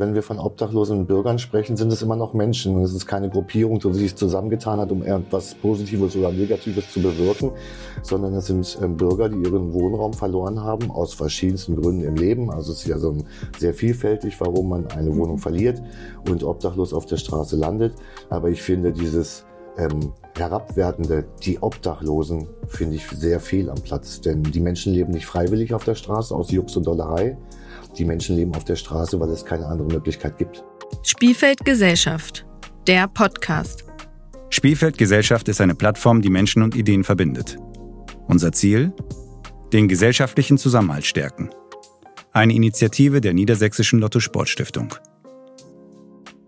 wenn 0.00 0.14
wir 0.14 0.22
von 0.22 0.38
obdachlosen 0.38 1.06
Bürgern 1.06 1.38
sprechen, 1.38 1.76
sind 1.76 1.92
es 1.92 2.02
immer 2.02 2.16
noch 2.16 2.32
Menschen. 2.32 2.74
Und 2.74 2.82
es 2.82 2.94
ist 2.94 3.06
keine 3.06 3.28
Gruppierung, 3.28 3.78
die 3.78 3.92
sich 3.92 4.16
zusammengetan 4.16 4.80
hat, 4.80 4.90
um 4.90 5.02
etwas 5.02 5.54
Positives 5.54 6.16
oder 6.16 6.32
Negatives 6.32 6.90
zu 6.90 7.00
bewirken, 7.00 7.52
sondern 8.02 8.34
es 8.34 8.46
sind 8.46 8.78
ähm, 8.82 8.96
Bürger, 8.96 9.28
die 9.28 9.36
ihren 9.36 9.72
Wohnraum 9.72 10.14
verloren 10.14 10.62
haben, 10.62 10.90
aus 10.90 11.14
verschiedensten 11.14 11.76
Gründen 11.76 12.04
im 12.04 12.16
Leben. 12.16 12.50
Also 12.50 12.72
es 12.72 12.80
ist 12.80 12.86
ja 12.86 12.98
so 12.98 13.14
sehr 13.58 13.74
vielfältig, 13.74 14.40
warum 14.40 14.70
man 14.70 14.86
eine 14.88 15.14
Wohnung 15.14 15.38
verliert 15.38 15.80
und 16.28 16.42
obdachlos 16.42 16.92
auf 16.94 17.06
der 17.06 17.18
Straße 17.18 17.56
landet. 17.56 17.94
Aber 18.30 18.48
ich 18.48 18.62
finde 18.62 18.92
dieses 18.92 19.44
ähm, 19.76 20.12
herabwertende, 20.36 21.24
die 21.42 21.60
Obdachlosen, 21.60 22.46
finde 22.68 22.96
ich 22.96 23.06
sehr 23.08 23.40
fehl 23.40 23.70
am 23.70 23.80
Platz. 23.80 24.20
Denn 24.20 24.42
die 24.42 24.60
Menschen 24.60 24.92
leben 24.92 25.12
nicht 25.12 25.26
freiwillig 25.26 25.74
auf 25.74 25.84
der 25.84 25.94
Straße 25.94 26.34
aus 26.34 26.50
Jux 26.50 26.76
und 26.76 26.86
Dollerei, 26.86 27.36
die 27.98 28.04
Menschen 28.04 28.36
leben 28.36 28.54
auf 28.54 28.64
der 28.64 28.76
Straße, 28.76 29.18
weil 29.20 29.30
es 29.30 29.44
keine 29.44 29.66
andere 29.66 29.88
Möglichkeit 29.88 30.38
gibt. 30.38 30.64
Spielfeld 31.02 31.64
Gesellschaft, 31.64 32.46
der 32.86 33.08
Podcast. 33.08 33.84
Spielfeld 34.50 34.98
Gesellschaft 34.98 35.48
ist 35.48 35.60
eine 35.60 35.74
Plattform, 35.74 36.22
die 36.22 36.30
Menschen 36.30 36.62
und 36.62 36.74
Ideen 36.74 37.04
verbindet. 37.04 37.56
Unser 38.26 38.52
Ziel? 38.52 38.92
Den 39.72 39.86
gesellschaftlichen 39.86 40.58
Zusammenhalt 40.58 41.06
stärken. 41.06 41.50
Eine 42.32 42.54
Initiative 42.54 43.20
der 43.20 43.32
Niedersächsischen 43.32 44.00
Lotto 44.00 44.20
Sportstiftung. 44.20 44.94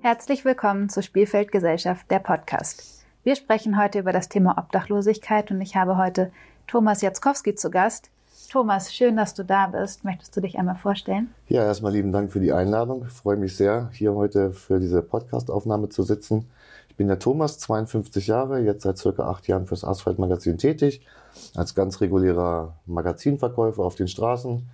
Herzlich 0.01 0.45
willkommen 0.45 0.89
zu 0.89 1.01
Spielfeld 1.01 1.53
Gesellschaft, 1.53 2.11
der 2.11 2.19
Podcast. 2.19 2.92
Wir 3.25 3.37
sprechen 3.37 3.81
heute 3.81 4.01
über 4.01 4.11
das 4.11 4.29
Thema 4.29 4.59
Obdachlosigkeit 4.59 5.53
und 5.53 5.61
ich 5.61 5.77
habe 5.77 5.97
heute 5.97 6.33
Thomas 6.67 7.03
Jatzkowski 7.03 7.55
zu 7.55 7.71
Gast. 7.71 8.11
Thomas, 8.51 8.93
schön, 8.93 9.17
dass 9.17 9.33
du 9.33 9.45
da 9.45 9.69
bist. 9.69 10.03
Möchtest 10.03 10.37
du 10.37 10.41
dich 10.41 10.59
einmal 10.59 10.75
vorstellen? 10.75 11.33
Ja, 11.47 11.63
erstmal 11.63 11.93
lieben 11.93 12.11
Dank 12.11 12.33
für 12.33 12.41
die 12.41 12.53
Einladung. 12.53 13.05
Ich 13.07 13.13
freue 13.13 13.37
mich 13.37 13.57
sehr, 13.57 13.91
hier 13.93 14.13
heute 14.17 14.51
für 14.51 14.81
diese 14.81 15.03
Podcast-Aufnahme 15.03 15.89
zu 15.89 16.03
sitzen. 16.03 16.51
Ich 16.89 16.97
bin 16.97 17.07
der 17.07 17.21
Thomas, 17.21 17.61
52 17.61 18.27
Jahre, 18.27 18.59
jetzt 18.59 18.83
seit 18.83 18.99
circa 18.99 19.31
acht 19.31 19.47
Jahren 19.47 19.67
fürs 19.67 19.85
Asphalt-Magazin 19.85 20.59
tätig, 20.59 21.07
als 21.55 21.77
ganz 21.77 22.01
regulärer 22.01 22.75
Magazinverkäufer 22.87 23.85
auf 23.85 23.95
den 23.95 24.09
Straßen. 24.09 24.69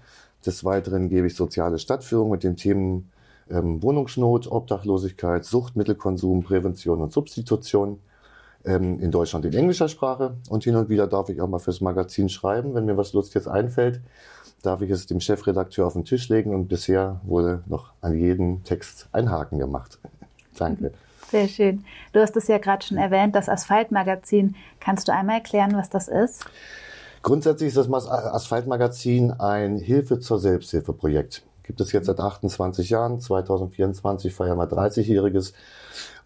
Des 0.47 0.65
Weiteren 0.65 1.11
gebe 1.11 1.27
ich 1.27 1.37
soziale 1.37 1.79
Stadtführung 1.79 2.31
mit 2.31 2.45
den 2.45 2.57
Themen 2.57 3.11
ähm, 3.51 3.83
Wohnungsnot, 3.83 4.51
Obdachlosigkeit, 4.51 5.45
Suchtmittelkonsum, 5.45 6.45
Prävention 6.45 7.03
und 7.03 7.13
Substitution 7.13 7.99
ähm, 8.69 9.01
in 9.01 9.11
Deutschland 9.11 9.47
in 9.47 9.55
englischer 9.55 9.89
Sprache 9.89 10.37
und 10.51 10.63
hin 10.65 10.77
und 10.77 10.89
wieder 10.89 11.07
darf 11.07 11.31
ich 11.31 11.41
auch 11.41 11.49
mal 11.49 11.59
fürs 11.59 11.81
Magazin 11.81 12.29
schreiben, 12.29 12.75
wenn 12.75 12.85
mir 12.85 12.97
was 12.97 13.15
Lustiges 13.15 13.49
einfällt, 13.49 14.01
darf 14.63 14.83
ich 14.83 14.91
es 14.91 15.07
dem 15.07 15.21
Chefredakteur 15.21 15.87
auf 15.87 15.95
den 15.95 16.05
Tisch 16.05 16.29
legen 16.29 16.55
und 16.55 16.69
bisher 16.69 17.21
wurde 17.25 17.63
noch 17.67 17.93
an 18.03 18.19
jeden 18.19 18.63
Text 18.65 19.09
ein 19.13 19.31
Haken 19.31 19.59
gemacht. 19.59 19.99
Danke. 20.59 20.93
Sehr 21.31 21.49
schön. 21.49 21.85
Du 22.13 22.21
hast 22.21 22.37
es 22.37 22.49
ja 22.49 22.59
gerade 22.59 22.85
schon 22.85 22.99
erwähnt, 22.99 23.35
das 23.35 23.49
Asphaltmagazin. 23.49 24.55
Kannst 24.81 25.09
du 25.09 25.13
einmal 25.13 25.37
erklären, 25.37 25.77
was 25.77 25.91
das 25.91 26.09
ist? 26.09 26.45
Grundsätzlich 27.23 27.69
ist 27.69 27.77
das 27.77 27.91
Asphaltmagazin 27.91 29.33
ein 29.33 29.79
Hilfe 29.79 30.21
zur 30.21 30.39
Selbsthilfe-Projekt. 30.39 31.43
Gibt 31.63 31.81
es 31.83 31.93
jetzt 31.93 32.07
seit 32.07 32.21
28 32.21 32.89
Jahren. 32.89 33.21
2024 33.21 34.35
feiern 34.35 34.57
wir 34.57 34.71
30-jähriges. 34.71 35.53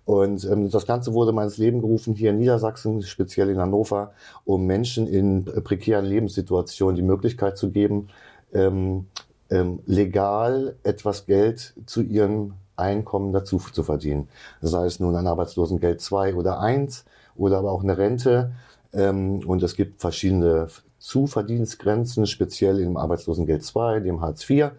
Und 0.05 0.45
ähm, 0.45 0.71
das 0.71 0.87
Ganze 0.87 1.13
wurde 1.13 1.33
mal 1.33 1.45
ins 1.45 1.59
Leben 1.59 1.81
gerufen 1.81 2.15
hier 2.15 2.31
in 2.31 2.39
Niedersachsen, 2.39 3.03
speziell 3.03 3.51
in 3.51 3.59
Hannover, 3.59 4.13
um 4.45 4.67
Menschen 4.67 5.07
in 5.07 5.45
prekären 5.45 6.05
Lebenssituationen 6.05 6.97
die 6.97 7.03
Möglichkeit 7.03 7.57
zu 7.57 7.71
geben, 7.71 8.09
ähm, 8.53 9.07
ähm, 9.51 9.81
legal 9.87 10.75
etwas 10.83 11.27
Geld 11.27 11.75
zu 11.87 12.03
ihrem 12.03 12.55
Einkommen 12.77 13.33
dazu 13.33 13.59
zu 13.59 13.83
verdienen. 13.83 14.29
Sei 14.61 14.87
es 14.87 14.99
nun 14.99 15.15
ein 15.15 15.27
Arbeitslosengeld 15.27 16.01
2 16.01 16.35
oder 16.35 16.61
1 16.61 17.05
oder 17.37 17.59
aber 17.59 17.71
auch 17.71 17.83
eine 17.83 17.97
Rente. 17.97 18.53
Ähm, 18.93 19.41
und 19.47 19.63
es 19.63 19.77
gibt 19.77 20.01
verschiedene 20.01 20.69
Zuverdienstgrenzen, 20.99 22.27
speziell 22.27 22.81
im 22.81 22.97
Arbeitslosengeld 22.97 23.63
2, 23.63 24.01
dem 24.01 24.21
Hartz 24.21 24.49
IV 24.49 24.73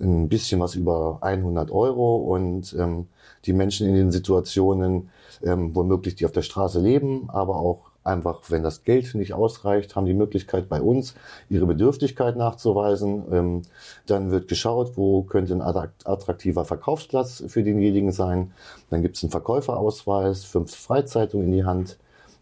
ein 0.00 0.28
bisschen 0.28 0.60
was 0.60 0.74
über 0.74 1.18
100 1.20 1.70
Euro 1.70 2.16
und 2.16 2.74
ähm, 2.78 3.06
die 3.44 3.52
Menschen 3.52 3.86
in 3.88 3.94
den 3.94 4.10
Situationen, 4.12 5.10
ähm, 5.42 5.74
womöglich 5.74 6.14
die 6.16 6.26
auf 6.26 6.32
der 6.32 6.42
Straße 6.42 6.80
leben, 6.80 7.28
aber 7.30 7.56
auch 7.56 7.88
einfach, 8.08 8.40
wenn 8.48 8.62
das 8.62 8.84
Geld 8.84 9.14
nicht 9.14 9.34
ausreicht, 9.34 9.94
haben 9.94 10.06
die 10.06 10.14
Möglichkeit 10.14 10.68
bei 10.68 10.80
uns 10.80 11.14
ihre 11.48 11.66
Bedürftigkeit 11.66 12.36
nachzuweisen. 12.36 13.24
Ähm, 13.30 13.62
dann 14.06 14.30
wird 14.30 14.48
geschaut, 14.48 14.96
wo 14.96 15.22
könnte 15.22 15.54
ein 15.54 15.62
attraktiver 15.62 16.64
Verkaufsplatz 16.64 17.44
für 17.46 17.62
denjenigen 17.62 18.10
sein. 18.10 18.52
Dann 18.90 19.02
gibt 19.02 19.16
es 19.16 19.22
einen 19.22 19.30
Verkäuferausweis, 19.30 20.44
fünf 20.44 20.74
Freizeitungen 20.74 21.46
in 21.48 21.52
die 21.52 21.64
Hand. 21.64 21.98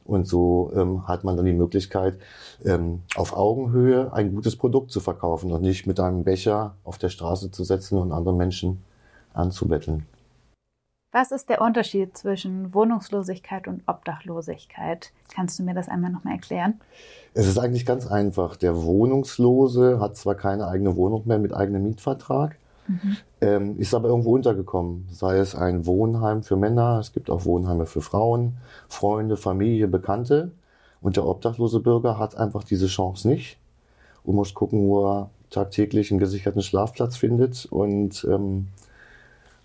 Und 0.07 0.27
so 0.27 0.73
ähm, 0.75 1.07
hat 1.09 1.25
man 1.25 1.37
dann 1.37 1.47
die 1.47 1.53
Möglichkeit, 1.53 2.19
ähm, 2.65 3.03
auf 3.17 3.37
Augenhöhe 3.37 4.13
ein 4.13 4.35
gutes 4.35 4.57
Produkt 4.57 4.91
zu 4.91 5.01
verkaufen 5.01 5.53
und 5.53 5.63
nicht 5.63 5.87
mit 5.87 6.01
einem 6.01 6.25
Becher 6.25 6.75
auf 6.85 6.99
der 6.99 7.09
Straße 7.09 7.51
zu 7.51 7.65
setzen 7.65 7.99
und 7.99 8.13
andere 8.13 8.35
Menschen 8.35 8.83
anzubetteln. 9.35 10.07
Was 11.13 11.33
ist 11.33 11.49
der 11.49 11.63
Unterschied 11.63 12.15
zwischen 12.15 12.75
Wohnungslosigkeit 12.75 13.69
und 13.69 13.83
Obdachlosigkeit? 13.87 15.13
Kannst 15.35 15.59
du 15.59 15.63
mir 15.63 15.73
das 15.73 15.89
einmal 15.89 16.11
nochmal 16.11 16.35
erklären? 16.35 16.81
Es 17.33 17.47
ist 17.47 17.59
eigentlich 17.59 17.87
ganz 17.87 18.07
einfach. 18.07 18.57
Der 18.57 18.83
Wohnungslose 18.83 19.99
hat 19.99 20.17
zwar 20.17 20.35
keine 20.35 20.69
eigene 20.69 20.95
Wohnung 20.95 21.23
mehr 21.27 21.39
mit 21.39 21.55
eigenem 21.55 21.85
Mietvertrag, 21.85 22.59
Mhm. 22.89 23.17
Ähm, 23.41 23.79
ist 23.79 23.95
aber 23.95 24.09
irgendwo 24.09 24.35
untergekommen. 24.35 25.07
Sei 25.11 25.39
es 25.39 25.55
ein 25.55 25.87
Wohnheim 25.87 26.43
für 26.43 26.57
Männer, 26.57 26.99
es 27.01 27.13
gibt 27.13 27.31
auch 27.31 27.45
Wohnheime 27.45 27.87
für 27.87 28.01
Frauen, 28.01 28.57
Freunde, 28.89 29.37
Familie, 29.37 29.89
Bekannte. 29.89 30.53
Und 31.01 31.17
der 31.17 31.27
obdachlose 31.27 31.81
Bürger 31.81 32.19
hat 32.19 32.37
einfach 32.37 32.65
diese 32.65 32.87
Chance 32.87 33.29
nicht 33.29 33.59
und 34.25 34.35
muss 34.35 34.55
gucken, 34.55 34.89
wo 34.89 35.07
er 35.07 35.31
tagtäglich 35.51 36.11
einen 36.11 36.21
gesicherten 36.21 36.63
Schlafplatz 36.63 37.17
findet. 37.17 37.67
Und 37.67 38.27
ähm, 38.29 38.69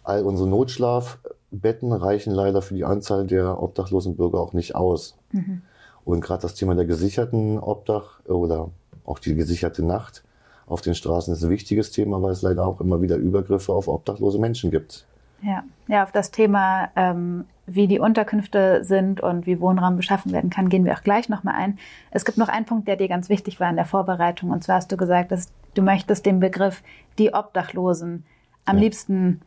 all 0.03 0.23
unsere 0.23 0.47
Notschlafbetten 0.49 1.93
reichen 1.93 2.33
leider 2.33 2.61
für 2.61 2.75
die 2.75 2.85
Anzahl 2.85 3.25
der 3.25 3.61
obdachlosen 3.61 4.15
Bürger 4.15 4.39
auch 4.39 4.53
nicht 4.53 4.75
aus. 4.75 5.17
Mhm. 5.31 5.61
Und 6.03 6.21
gerade 6.21 6.41
das 6.41 6.55
Thema 6.55 6.75
der 6.75 6.85
gesicherten 6.85 7.59
Obdach 7.59 8.23
oder 8.25 8.69
auch 9.05 9.19
die 9.19 9.35
gesicherte 9.35 9.83
Nacht 9.83 10.23
auf 10.71 10.81
den 10.81 10.95
Straßen 10.95 11.33
ist 11.33 11.43
ein 11.43 11.49
wichtiges 11.49 11.91
Thema, 11.91 12.21
weil 12.21 12.31
es 12.31 12.41
leider 12.41 12.65
auch 12.65 12.79
immer 12.79 13.01
wieder 13.01 13.17
Übergriffe 13.17 13.73
auf 13.73 13.89
obdachlose 13.89 14.39
Menschen 14.39 14.71
gibt. 14.71 15.05
Ja, 15.41 15.63
ja 15.87 16.03
auf 16.03 16.11
das 16.11 16.31
Thema, 16.31 16.89
ähm, 16.95 17.45
wie 17.65 17.87
die 17.87 17.99
Unterkünfte 17.99 18.83
sind 18.85 19.21
und 19.21 19.45
wie 19.45 19.59
Wohnraum 19.59 19.97
beschaffen 19.97 20.31
werden 20.31 20.49
kann, 20.49 20.69
gehen 20.69 20.85
wir 20.85 20.93
auch 20.93 21.03
gleich 21.03 21.27
nochmal 21.27 21.55
ein. 21.55 21.77
Es 22.11 22.23
gibt 22.23 22.37
noch 22.37 22.47
einen 22.47 22.65
Punkt, 22.65 22.87
der 22.87 22.95
dir 22.95 23.09
ganz 23.09 23.27
wichtig 23.27 23.59
war 23.59 23.69
in 23.69 23.75
der 23.75 23.85
Vorbereitung. 23.85 24.51
Und 24.51 24.63
zwar 24.63 24.77
hast 24.77 24.91
du 24.91 24.97
gesagt, 24.97 25.31
dass 25.31 25.51
du 25.73 25.81
möchtest 25.81 26.25
den 26.25 26.39
Begriff 26.39 26.83
die 27.17 27.33
Obdachlosen 27.33 28.23
am 28.63 28.77
ja. 28.77 28.83
liebsten 28.83 29.41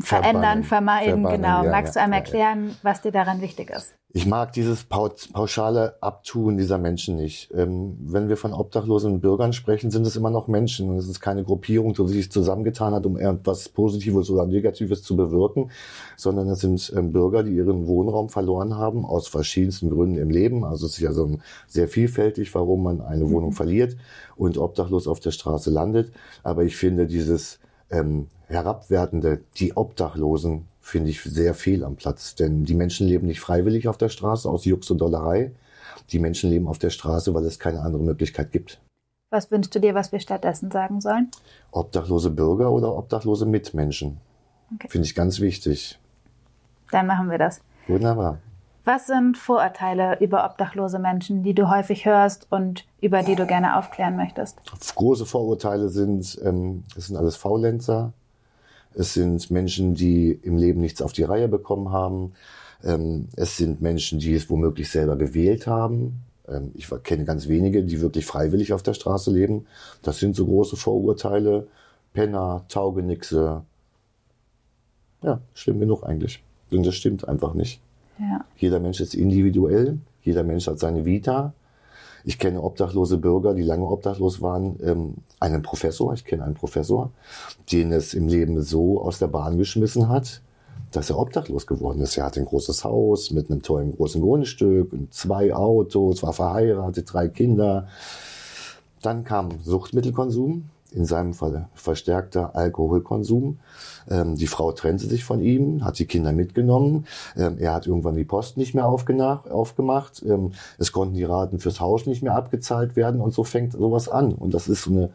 verändern, 0.00 0.64
vermeiden. 0.64 1.24
genau. 1.24 1.64
Ja, 1.64 1.70
Magst 1.70 1.96
du 1.96 2.00
einmal 2.00 2.20
erklären, 2.20 2.76
was 2.82 3.02
dir 3.02 3.12
daran 3.12 3.40
wichtig 3.40 3.70
ist? 3.70 3.94
Ich 4.12 4.26
mag 4.26 4.52
dieses 4.54 4.84
pauschale 4.84 5.94
Abtun 6.00 6.56
dieser 6.56 6.78
Menschen 6.78 7.14
nicht. 7.14 7.52
Ähm, 7.54 7.96
wenn 8.00 8.28
wir 8.28 8.36
von 8.36 8.52
obdachlosen 8.52 9.20
Bürgern 9.20 9.52
sprechen, 9.52 9.92
sind 9.92 10.04
es 10.04 10.16
immer 10.16 10.30
noch 10.30 10.48
Menschen. 10.48 10.90
Und 10.90 10.96
es 10.96 11.08
ist 11.08 11.20
keine 11.20 11.44
Gruppierung, 11.44 11.94
die 11.94 12.08
sich 12.08 12.32
zusammengetan 12.32 12.92
hat, 12.92 13.06
um 13.06 13.16
etwas 13.16 13.68
Positives 13.68 14.28
oder 14.28 14.46
Negatives 14.46 15.04
zu 15.04 15.14
bewirken, 15.14 15.70
sondern 16.16 16.48
es 16.48 16.58
sind 16.58 16.92
ähm, 16.96 17.12
Bürger, 17.12 17.44
die 17.44 17.54
ihren 17.54 17.86
Wohnraum 17.86 18.30
verloren 18.30 18.76
haben, 18.76 19.04
aus 19.04 19.28
verschiedensten 19.28 19.90
Gründen 19.90 20.18
im 20.18 20.30
Leben. 20.30 20.64
Also 20.64 20.86
es 20.86 20.94
ist 20.94 21.00
ja 21.00 21.12
so 21.12 21.38
sehr 21.68 21.86
vielfältig, 21.86 22.52
warum 22.52 22.82
man 22.82 23.00
eine 23.00 23.30
Wohnung 23.30 23.50
mhm. 23.50 23.54
verliert 23.54 23.96
und 24.34 24.58
obdachlos 24.58 25.06
auf 25.06 25.20
der 25.20 25.30
Straße 25.30 25.70
landet. 25.70 26.10
Aber 26.42 26.64
ich 26.64 26.76
finde 26.76 27.06
dieses 27.06 27.60
ähm, 27.90 28.28
herabwertende, 28.48 29.40
die 29.56 29.76
Obdachlosen, 29.76 30.66
finde 30.80 31.10
ich 31.10 31.22
sehr 31.22 31.54
fehl 31.54 31.84
am 31.84 31.96
Platz. 31.96 32.34
Denn 32.34 32.64
die 32.64 32.74
Menschen 32.74 33.06
leben 33.06 33.26
nicht 33.26 33.40
freiwillig 33.40 33.88
auf 33.88 33.98
der 33.98 34.08
Straße 34.08 34.48
aus 34.48 34.64
Jux 34.64 34.90
und 34.90 34.98
Dollerei. 34.98 35.52
Die 36.10 36.18
Menschen 36.18 36.50
leben 36.50 36.66
auf 36.66 36.78
der 36.78 36.90
Straße, 36.90 37.32
weil 37.34 37.44
es 37.44 37.58
keine 37.58 37.80
andere 37.80 38.02
Möglichkeit 38.02 38.50
gibt. 38.50 38.80
Was 39.30 39.50
wünschst 39.50 39.74
du 39.74 39.78
dir, 39.78 39.94
was 39.94 40.10
wir 40.10 40.18
stattdessen 40.18 40.72
sagen 40.72 41.00
sollen? 41.00 41.30
Obdachlose 41.70 42.30
Bürger 42.30 42.72
oder 42.72 42.96
obdachlose 42.96 43.46
Mitmenschen. 43.46 44.18
Okay. 44.74 44.88
Finde 44.88 45.06
ich 45.06 45.14
ganz 45.14 45.40
wichtig. 45.40 46.00
Dann 46.90 47.06
machen 47.06 47.30
wir 47.30 47.38
das. 47.38 47.60
Wunderbar. 47.86 48.38
Was 48.84 49.06
sind 49.06 49.36
Vorurteile 49.36 50.18
über 50.20 50.44
obdachlose 50.44 50.98
Menschen, 50.98 51.42
die 51.42 51.54
du 51.54 51.70
häufig 51.70 52.06
hörst 52.06 52.46
und 52.50 52.86
über 53.00 53.22
die 53.22 53.34
du 53.34 53.46
gerne 53.46 53.76
aufklären 53.76 54.16
möchtest? 54.16 54.58
Große 54.94 55.26
Vorurteile 55.26 55.90
sind, 55.90 56.40
ähm, 56.42 56.84
es 56.96 57.08
sind 57.08 57.16
alles 57.16 57.36
Faulenzer, 57.36 58.12
es 58.94 59.14
sind 59.14 59.50
Menschen, 59.50 59.94
die 59.94 60.32
im 60.32 60.56
Leben 60.56 60.80
nichts 60.80 61.02
auf 61.02 61.12
die 61.12 61.22
Reihe 61.22 61.48
bekommen 61.48 61.92
haben. 61.92 62.32
Ähm, 62.82 63.28
es 63.36 63.56
sind 63.56 63.82
Menschen, 63.82 64.18
die 64.18 64.34
es 64.34 64.48
womöglich 64.48 64.90
selber 64.90 65.16
gewählt 65.16 65.66
haben. 65.66 66.22
Ähm, 66.48 66.72
ich 66.74 66.88
kenne 67.04 67.24
ganz 67.24 67.48
wenige, 67.48 67.84
die 67.84 68.00
wirklich 68.00 68.26
freiwillig 68.26 68.72
auf 68.72 68.82
der 68.82 68.94
Straße 68.94 69.30
leben. 69.30 69.66
Das 70.02 70.18
sind 70.18 70.34
so 70.34 70.46
große 70.46 70.76
Vorurteile. 70.76 71.68
Penner, 72.12 72.64
Taugenixe, 72.68 73.62
Ja, 75.22 75.40
schlimm 75.54 75.78
genug 75.78 76.02
eigentlich. 76.02 76.42
Und 76.72 76.84
das 76.84 76.94
stimmt 76.94 77.28
einfach 77.28 77.54
nicht. 77.54 77.80
Jeder 78.56 78.80
Mensch 78.80 79.00
ist 79.00 79.14
individuell, 79.14 79.98
jeder 80.22 80.42
Mensch 80.42 80.66
hat 80.66 80.78
seine 80.78 81.04
Vita. 81.04 81.54
Ich 82.24 82.38
kenne 82.38 82.62
obdachlose 82.62 83.16
Bürger, 83.16 83.54
die 83.54 83.62
lange 83.62 83.86
obdachlos 83.86 84.42
waren. 84.42 84.78
Ähm, 84.82 85.14
einen 85.38 85.62
Professor, 85.62 86.12
ich 86.12 86.24
kenne 86.24 86.44
einen 86.44 86.54
Professor, 86.54 87.10
den 87.72 87.92
es 87.92 88.12
im 88.12 88.28
Leben 88.28 88.60
so 88.62 89.00
aus 89.00 89.18
der 89.18 89.28
Bahn 89.28 89.56
geschmissen 89.56 90.08
hat, 90.08 90.42
dass 90.90 91.08
er 91.08 91.18
obdachlos 91.18 91.66
geworden 91.66 92.00
ist. 92.02 92.16
Er 92.18 92.24
hatte 92.26 92.40
ein 92.40 92.46
großes 92.46 92.84
Haus 92.84 93.30
mit 93.30 93.50
einem 93.50 93.62
tollen 93.62 93.96
großen 93.96 94.20
Grundstück 94.20 94.92
und 94.92 95.14
zwei 95.14 95.54
Autos, 95.54 96.22
war 96.22 96.34
verheiratet, 96.34 97.10
drei 97.10 97.28
Kinder. 97.28 97.88
Dann 99.00 99.24
kam 99.24 99.60
Suchtmittelkonsum, 99.62 100.68
in 100.92 101.04
seinem 101.04 101.34
Fall 101.34 101.68
verstärkter 101.74 102.54
Alkoholkonsum. 102.54 103.58
Ähm, 104.08 104.36
die 104.36 104.46
Frau 104.46 104.72
trennte 104.72 105.06
sich 105.06 105.24
von 105.24 105.40
ihm, 105.40 105.84
hat 105.84 105.98
die 105.98 106.06
Kinder 106.06 106.32
mitgenommen. 106.32 107.06
Ähm, 107.36 107.56
er 107.58 107.74
hat 107.74 107.86
irgendwann 107.86 108.16
die 108.16 108.24
Post 108.24 108.56
nicht 108.56 108.74
mehr 108.74 108.86
aufgemacht. 108.86 110.22
Ähm, 110.26 110.52
es 110.78 110.92
konnten 110.92 111.14
die 111.14 111.24
Raten 111.24 111.58
fürs 111.58 111.80
Haus 111.80 112.06
nicht 112.06 112.22
mehr 112.22 112.34
abgezahlt 112.34 112.96
werden 112.96 113.20
und 113.20 113.32
so 113.32 113.44
fängt 113.44 113.72
sowas 113.72 114.08
an. 114.08 114.32
Und 114.34 114.54
das 114.54 114.68
ist 114.68 114.82
so 114.82 114.90
eine 114.90 115.10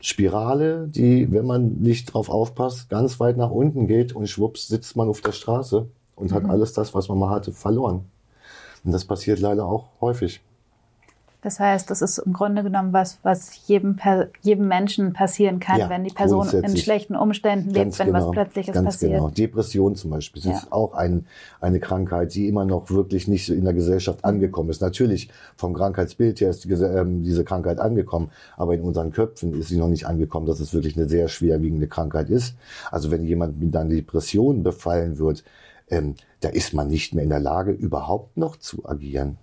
Spirale, 0.00 0.88
die, 0.88 1.30
wenn 1.30 1.46
man 1.46 1.74
nicht 1.80 2.14
drauf 2.14 2.30
aufpasst, 2.30 2.88
ganz 2.88 3.20
weit 3.20 3.36
nach 3.36 3.50
unten 3.50 3.86
geht 3.86 4.14
und 4.14 4.28
schwupps 4.28 4.68
sitzt 4.68 4.96
man 4.96 5.08
auf 5.08 5.20
der 5.20 5.32
Straße 5.32 5.86
und 6.16 6.30
mhm. 6.30 6.34
hat 6.34 6.44
alles 6.48 6.72
das, 6.72 6.94
was 6.94 7.08
man 7.08 7.18
mal 7.18 7.30
hatte, 7.30 7.52
verloren. 7.52 8.06
Und 8.82 8.92
das 8.92 9.04
passiert 9.04 9.40
leider 9.40 9.66
auch 9.66 9.88
häufig. 10.00 10.40
Das 11.42 11.58
heißt, 11.58 11.90
das 11.90 12.02
ist 12.02 12.18
im 12.18 12.34
Grunde 12.34 12.62
genommen 12.62 12.92
was, 12.92 13.18
was 13.22 13.66
jedem, 13.66 13.96
jedem 14.42 14.68
Menschen 14.68 15.14
passieren 15.14 15.58
kann, 15.58 15.78
ja, 15.78 15.88
wenn 15.88 16.04
die 16.04 16.12
Person 16.12 16.46
in 16.50 16.76
schlechten 16.76 17.16
Umständen 17.16 17.70
lebt, 17.70 17.98
wenn 17.98 18.08
genau, 18.08 18.26
was 18.26 18.30
Plötzliches 18.30 18.74
ganz 18.74 18.84
passiert. 18.84 19.12
Genau. 19.12 19.30
Depression 19.30 19.96
zum 19.96 20.10
Beispiel 20.10 20.42
ja. 20.42 20.52
ist 20.52 20.70
auch 20.70 20.92
ein, 20.92 21.26
eine 21.60 21.80
Krankheit, 21.80 22.34
die 22.34 22.46
immer 22.46 22.66
noch 22.66 22.90
wirklich 22.90 23.26
nicht 23.26 23.48
in 23.48 23.64
der 23.64 23.72
Gesellschaft 23.72 24.24
angekommen 24.24 24.68
ist. 24.68 24.82
Natürlich 24.82 25.30
vom 25.56 25.72
Krankheitsbild 25.72 26.40
her 26.40 26.50
ist 26.50 26.64
die, 26.64 26.72
ähm, 26.72 27.22
diese 27.22 27.44
Krankheit 27.44 27.78
angekommen, 27.78 28.30
aber 28.56 28.74
in 28.74 28.82
unseren 28.82 29.10
Köpfen 29.10 29.58
ist 29.58 29.68
sie 29.68 29.78
noch 29.78 29.88
nicht 29.88 30.06
angekommen, 30.06 30.46
dass 30.46 30.60
es 30.60 30.74
wirklich 30.74 30.96
eine 30.96 31.08
sehr 31.08 31.28
schwerwiegende 31.28 31.88
Krankheit 31.88 32.28
ist. 32.28 32.54
Also 32.90 33.10
wenn 33.10 33.24
jemand 33.24 33.58
mit 33.58 33.74
einer 33.74 33.88
Depression 33.88 34.62
befallen 34.62 35.18
wird, 35.18 35.42
ähm, 35.88 36.16
da 36.40 36.50
ist 36.50 36.74
man 36.74 36.88
nicht 36.88 37.14
mehr 37.14 37.24
in 37.24 37.30
der 37.30 37.40
Lage, 37.40 37.72
überhaupt 37.72 38.36
noch 38.36 38.56
zu 38.56 38.86
agieren. 38.86 39.38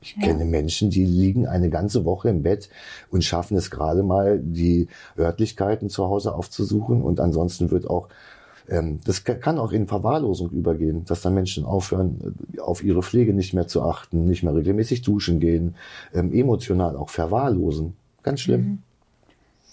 Ich 0.00 0.16
ja. 0.16 0.22
kenne 0.22 0.44
Menschen, 0.44 0.90
die 0.90 1.04
liegen 1.04 1.46
eine 1.46 1.70
ganze 1.70 2.04
Woche 2.04 2.28
im 2.28 2.42
Bett 2.42 2.68
und 3.10 3.24
schaffen 3.24 3.56
es 3.56 3.70
gerade 3.70 4.02
mal, 4.02 4.38
die 4.38 4.88
Örtlichkeiten 5.18 5.88
zu 5.88 6.06
Hause 6.06 6.34
aufzusuchen. 6.34 7.02
Und 7.02 7.18
ansonsten 7.18 7.70
wird 7.70 7.90
auch, 7.90 8.08
ähm, 8.68 9.00
das 9.04 9.24
kann 9.24 9.58
auch 9.58 9.72
in 9.72 9.88
Verwahrlosung 9.88 10.50
übergehen, 10.50 11.04
dass 11.04 11.22
dann 11.22 11.34
Menschen 11.34 11.64
aufhören, 11.64 12.36
äh, 12.54 12.60
auf 12.60 12.84
ihre 12.84 13.02
Pflege 13.02 13.34
nicht 13.34 13.54
mehr 13.54 13.66
zu 13.66 13.82
achten, 13.82 14.24
nicht 14.26 14.44
mehr 14.44 14.54
regelmäßig 14.54 15.02
duschen 15.02 15.40
gehen, 15.40 15.74
ähm, 16.14 16.32
emotional 16.32 16.96
auch 16.96 17.10
verwahrlosen. 17.10 17.96
Ganz 18.22 18.40
schlimm. 18.40 18.60
Mhm. 18.60 18.78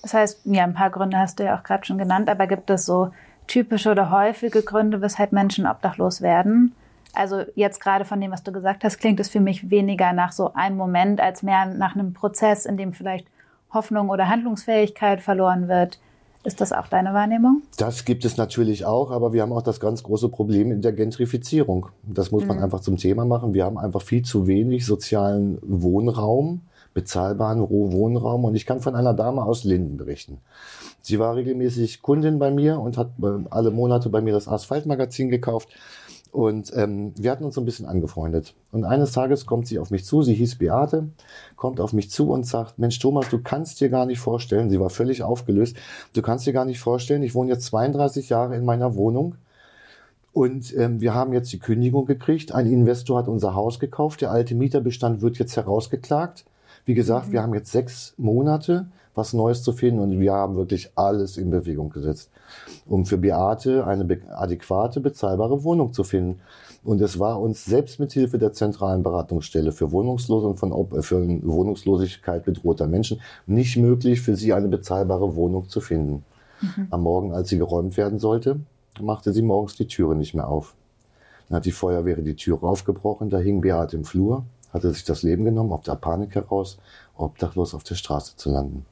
Das 0.01 0.13
heißt, 0.13 0.41
ja, 0.45 0.63
ein 0.63 0.75
paar 0.75 0.91
Gründe 0.91 1.17
hast 1.17 1.39
du 1.39 1.43
ja 1.43 1.57
auch 1.57 1.63
gerade 1.63 1.83
schon 1.85 1.97
genannt, 1.97 2.29
aber 2.29 2.45
gibt 2.45 2.69
es 2.69 2.85
so 2.85 3.09
typische 3.47 3.91
oder 3.91 4.11
häufige 4.11 4.61
Gründe, 4.61 5.01
weshalb 5.01 5.31
Menschen 5.31 5.65
obdachlos 5.65 6.21
werden? 6.21 6.73
Also 7.15 7.43
jetzt 7.55 7.79
gerade 7.79 8.05
von 8.05 8.19
dem, 8.19 8.31
was 8.31 8.43
du 8.43 8.51
gesagt 8.51 8.83
hast, 8.83 8.97
klingt 8.99 9.19
es 9.19 9.29
für 9.29 9.39
mich 9.39 9.69
weniger 9.69 10.13
nach 10.13 10.31
so 10.31 10.53
einem 10.53 10.77
Moment 10.77 11.21
als 11.21 11.43
mehr 11.43 11.65
nach 11.65 11.95
einem 11.95 12.13
Prozess, 12.13 12.65
in 12.65 12.77
dem 12.77 12.93
vielleicht 12.93 13.27
Hoffnung 13.73 14.09
oder 14.09 14.29
Handlungsfähigkeit 14.29 15.21
verloren 15.21 15.67
wird. 15.67 15.99
Ist 16.45 16.61
das 16.61 16.71
auch 16.71 16.87
deine 16.87 17.13
Wahrnehmung? 17.13 17.63
Das 17.77 18.05
gibt 18.05 18.23
es 18.23 18.37
natürlich 18.37 18.85
auch, 18.85 19.09
aber 19.09 19.33
wir 19.33 19.41
haben 19.41 19.51
auch 19.51 19.63
das 19.63 19.79
ganz 19.79 20.03
große 20.03 20.29
Problem 20.29 20.71
in 20.71 20.81
der 20.81 20.93
Gentrifizierung. 20.93 21.87
Das 22.03 22.29
muss 22.31 22.45
man 22.45 22.57
mhm. 22.57 22.63
einfach 22.63 22.81
zum 22.81 22.97
Thema 22.97 23.25
machen. 23.25 23.55
Wir 23.55 23.65
haben 23.65 23.79
einfach 23.79 24.03
viel 24.03 24.21
zu 24.21 24.45
wenig 24.45 24.85
sozialen 24.85 25.57
Wohnraum, 25.63 26.61
bezahlbaren 26.93 27.67
Wohnraum. 27.67 28.45
Und 28.45 28.53
ich 28.53 28.67
kann 28.67 28.79
von 28.79 28.95
einer 28.95 29.15
Dame 29.15 29.43
aus 29.43 29.63
Linden 29.63 29.97
berichten. 29.97 30.37
Sie 31.01 31.17
war 31.17 31.35
regelmäßig 31.35 32.03
Kundin 32.03 32.37
bei 32.37 32.51
mir 32.51 32.79
und 32.79 32.95
hat 32.95 33.09
alle 33.49 33.71
Monate 33.71 34.09
bei 34.09 34.21
mir 34.21 34.33
das 34.33 34.47
Asphaltmagazin 34.47 35.29
gekauft. 35.29 35.69
Und 36.35 36.73
ähm, 36.75 37.13
wir 37.15 37.31
hatten 37.31 37.45
uns 37.45 37.55
so 37.55 37.61
ein 37.61 37.65
bisschen 37.65 37.85
angefreundet. 37.85 38.55
Und 38.73 38.83
eines 38.83 39.13
Tages 39.13 39.45
kommt 39.45 39.67
sie 39.67 39.79
auf 39.79 39.89
mich 39.89 40.03
zu, 40.03 40.21
sie 40.21 40.33
hieß 40.33 40.57
Beate, 40.57 41.07
kommt 41.55 41.79
auf 41.79 41.93
mich 41.93 42.11
zu 42.11 42.29
und 42.29 42.45
sagt, 42.45 42.77
Mensch 42.77 42.99
Thomas, 42.99 43.29
du 43.29 43.41
kannst 43.41 43.79
dir 43.79 43.87
gar 43.87 44.05
nicht 44.05 44.19
vorstellen, 44.19 44.69
sie 44.69 44.81
war 44.81 44.89
völlig 44.89 45.23
aufgelöst, 45.23 45.77
du 46.11 46.21
kannst 46.21 46.45
dir 46.45 46.51
gar 46.51 46.65
nicht 46.65 46.81
vorstellen, 46.81 47.23
ich 47.23 47.35
wohne 47.35 47.51
jetzt 47.51 47.67
32 47.67 48.27
Jahre 48.27 48.57
in 48.57 48.65
meiner 48.65 48.95
Wohnung 48.95 49.35
und 50.33 50.75
ähm, 50.75 50.99
wir 50.99 51.13
haben 51.13 51.31
jetzt 51.31 51.53
die 51.53 51.59
Kündigung 51.59 52.05
gekriegt, 52.05 52.51
ein 52.51 52.65
Investor 52.65 53.19
hat 53.19 53.29
unser 53.29 53.55
Haus 53.55 53.79
gekauft, 53.79 54.19
der 54.19 54.31
alte 54.31 54.55
Mieterbestand 54.55 55.21
wird 55.21 55.37
jetzt 55.37 55.55
herausgeklagt. 55.55 56.43
Wie 56.83 56.95
gesagt, 56.95 57.29
mhm. 57.29 57.31
wir 57.31 57.43
haben 57.43 57.53
jetzt 57.53 57.71
sechs 57.71 58.13
Monate, 58.17 58.87
was 59.13 59.31
Neues 59.31 59.63
zu 59.63 59.71
finden 59.71 60.01
und 60.01 60.19
wir 60.19 60.33
haben 60.33 60.57
wirklich 60.57 60.91
alles 60.95 61.37
in 61.37 61.49
Bewegung 61.49 61.91
gesetzt 61.91 62.29
um 62.85 63.05
für 63.05 63.17
Beate 63.17 63.85
eine 63.85 64.05
be 64.05 64.19
adäquate, 64.29 64.99
bezahlbare 64.99 65.63
Wohnung 65.63 65.93
zu 65.93 66.03
finden. 66.03 66.41
Und 66.83 67.01
es 67.01 67.19
war 67.19 67.41
uns 67.41 67.65
selbst 67.65 67.99
mit 67.99 68.13
Hilfe 68.13 68.37
der 68.37 68.53
zentralen 68.53 69.01
Beratungsstelle 69.01 69.71
für 69.71 69.91
Wohnungslose 69.91 70.47
und 70.47 70.59
von, 70.59 70.71
äh, 70.71 71.01
für 71.01 71.25
Wohnungslosigkeit 71.43 72.45
bedrohter 72.45 72.87
Menschen 72.87 73.21
nicht 73.47 73.77
möglich, 73.77 74.21
für 74.21 74.35
sie 74.35 74.53
eine 74.53 74.67
bezahlbare 74.67 75.35
Wohnung 75.35 75.67
zu 75.67 75.81
finden. 75.81 76.23
Mhm. 76.61 76.87
Am 76.91 77.01
Morgen, 77.01 77.33
als 77.33 77.49
sie 77.49 77.57
geräumt 77.57 77.97
werden 77.97 78.19
sollte, 78.19 78.59
machte 79.01 79.33
sie 79.33 79.41
morgens 79.41 79.75
die 79.75 79.87
Türe 79.87 80.15
nicht 80.15 80.35
mehr 80.35 80.47
auf. 80.47 80.75
Dann 81.49 81.57
hat 81.57 81.65
die 81.65 81.71
Feuerwehr 81.71 82.17
die 82.17 82.35
Türe 82.35 82.67
aufgebrochen, 82.67 83.29
da 83.29 83.37
hing 83.37 83.61
Beate 83.61 83.97
im 83.97 84.05
Flur, 84.05 84.43
hatte 84.73 84.91
sich 84.91 85.03
das 85.03 85.23
Leben 85.23 85.45
genommen, 85.45 85.71
ob 85.71 85.83
der 85.83 85.95
Panik 85.95 86.35
heraus, 86.35 86.77
obdachlos 87.17 87.73
auf 87.73 87.83
der 87.83 87.95
Straße 87.95 88.35
zu 88.35 88.51
landen. 88.51 88.85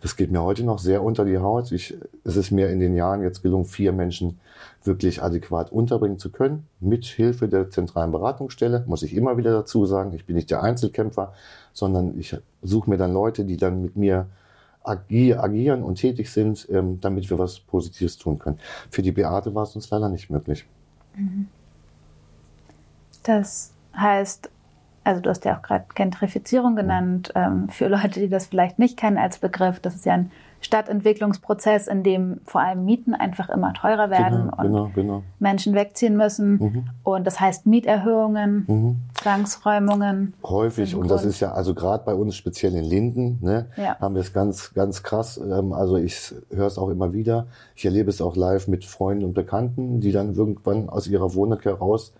Das 0.00 0.16
geht 0.16 0.30
mir 0.30 0.42
heute 0.42 0.64
noch 0.64 0.78
sehr 0.78 1.02
unter 1.02 1.24
die 1.24 1.38
Haut. 1.38 1.72
Ich, 1.72 1.96
es 2.24 2.36
ist 2.36 2.50
mir 2.50 2.70
in 2.70 2.80
den 2.80 2.94
Jahren 2.94 3.22
jetzt 3.22 3.42
gelungen, 3.42 3.66
vier 3.66 3.92
Menschen 3.92 4.40
wirklich 4.82 5.22
adäquat 5.22 5.70
unterbringen 5.72 6.18
zu 6.18 6.30
können, 6.30 6.66
mit 6.80 7.04
Hilfe 7.04 7.48
der 7.48 7.68
zentralen 7.70 8.12
Beratungsstelle, 8.12 8.84
muss 8.86 9.02
ich 9.02 9.14
immer 9.14 9.36
wieder 9.36 9.52
dazu 9.52 9.84
sagen. 9.84 10.12
Ich 10.14 10.24
bin 10.24 10.36
nicht 10.36 10.50
der 10.50 10.62
Einzelkämpfer, 10.62 11.34
sondern 11.72 12.18
ich 12.18 12.36
suche 12.62 12.88
mir 12.88 12.96
dann 12.96 13.12
Leute, 13.12 13.44
die 13.44 13.56
dann 13.56 13.82
mit 13.82 13.96
mir 13.96 14.26
agieren 14.82 15.82
und 15.82 15.96
tätig 15.96 16.30
sind, 16.30 16.66
ähm, 16.70 16.98
damit 17.00 17.28
wir 17.28 17.38
was 17.38 17.60
Positives 17.60 18.16
tun 18.16 18.38
können. 18.38 18.58
Für 18.90 19.02
die 19.02 19.12
Beate 19.12 19.54
war 19.54 19.64
es 19.64 19.76
uns 19.76 19.90
leider 19.90 20.08
nicht 20.08 20.30
möglich. 20.30 20.64
Mhm. 21.14 21.48
Das 23.22 23.72
heißt, 23.94 24.50
also 25.04 25.20
du 25.20 25.30
hast 25.30 25.44
ja 25.44 25.56
auch 25.56 25.62
gerade 25.62 25.84
Gentrifizierung 25.94 26.76
genannt, 26.76 27.32
ähm, 27.34 27.68
für 27.68 27.88
Leute, 27.88 28.20
die 28.20 28.28
das 28.28 28.46
vielleicht 28.46 28.78
nicht 28.78 28.96
kennen 28.96 29.18
als 29.18 29.38
Begriff, 29.38 29.80
das 29.80 29.94
ist 29.94 30.06
ja 30.06 30.14
ein 30.14 30.30
Stadtentwicklungsprozess, 30.62 31.86
in 31.86 32.02
dem 32.02 32.40
vor 32.44 32.60
allem 32.60 32.84
Mieten 32.84 33.14
einfach 33.14 33.48
immer 33.48 33.72
teurer 33.72 34.10
werden 34.10 34.50
genau, 34.50 34.56
und 34.56 34.62
genau, 34.62 34.90
genau. 34.94 35.22
Menschen 35.38 35.74
wegziehen 35.74 36.16
müssen. 36.16 36.52
Mhm. 36.52 36.84
Und 37.02 37.26
das 37.26 37.40
heißt 37.40 37.66
Mieterhöhungen, 37.66 38.64
mhm. 38.68 38.96
Zwangsräumungen. 39.14 40.34
Häufig. 40.42 40.94
Und 40.94 41.10
das 41.10 41.24
ist 41.24 41.40
ja, 41.40 41.52
also 41.52 41.74
gerade 41.74 42.04
bei 42.04 42.14
uns 42.14 42.36
speziell 42.36 42.74
in 42.74 42.84
Linden, 42.84 43.38
ne, 43.40 43.66
ja. 43.76 43.98
haben 44.00 44.14
wir 44.14 44.20
es 44.20 44.34
ganz, 44.34 44.74
ganz 44.74 45.02
krass. 45.02 45.38
Ähm, 45.38 45.72
also 45.72 45.96
ich 45.96 46.34
höre 46.50 46.66
es 46.66 46.76
auch 46.76 46.90
immer 46.90 47.14
wieder. 47.14 47.46
Ich 47.74 47.84
erlebe 47.86 48.10
es 48.10 48.20
auch 48.20 48.36
live 48.36 48.68
mit 48.68 48.84
Freunden 48.84 49.24
und 49.24 49.32
Bekannten, 49.32 50.00
die 50.00 50.12
dann 50.12 50.34
irgendwann 50.34 50.90
aus 50.90 51.06
ihrer 51.06 51.34
Wohnung 51.34 51.60
heraus 51.62 52.12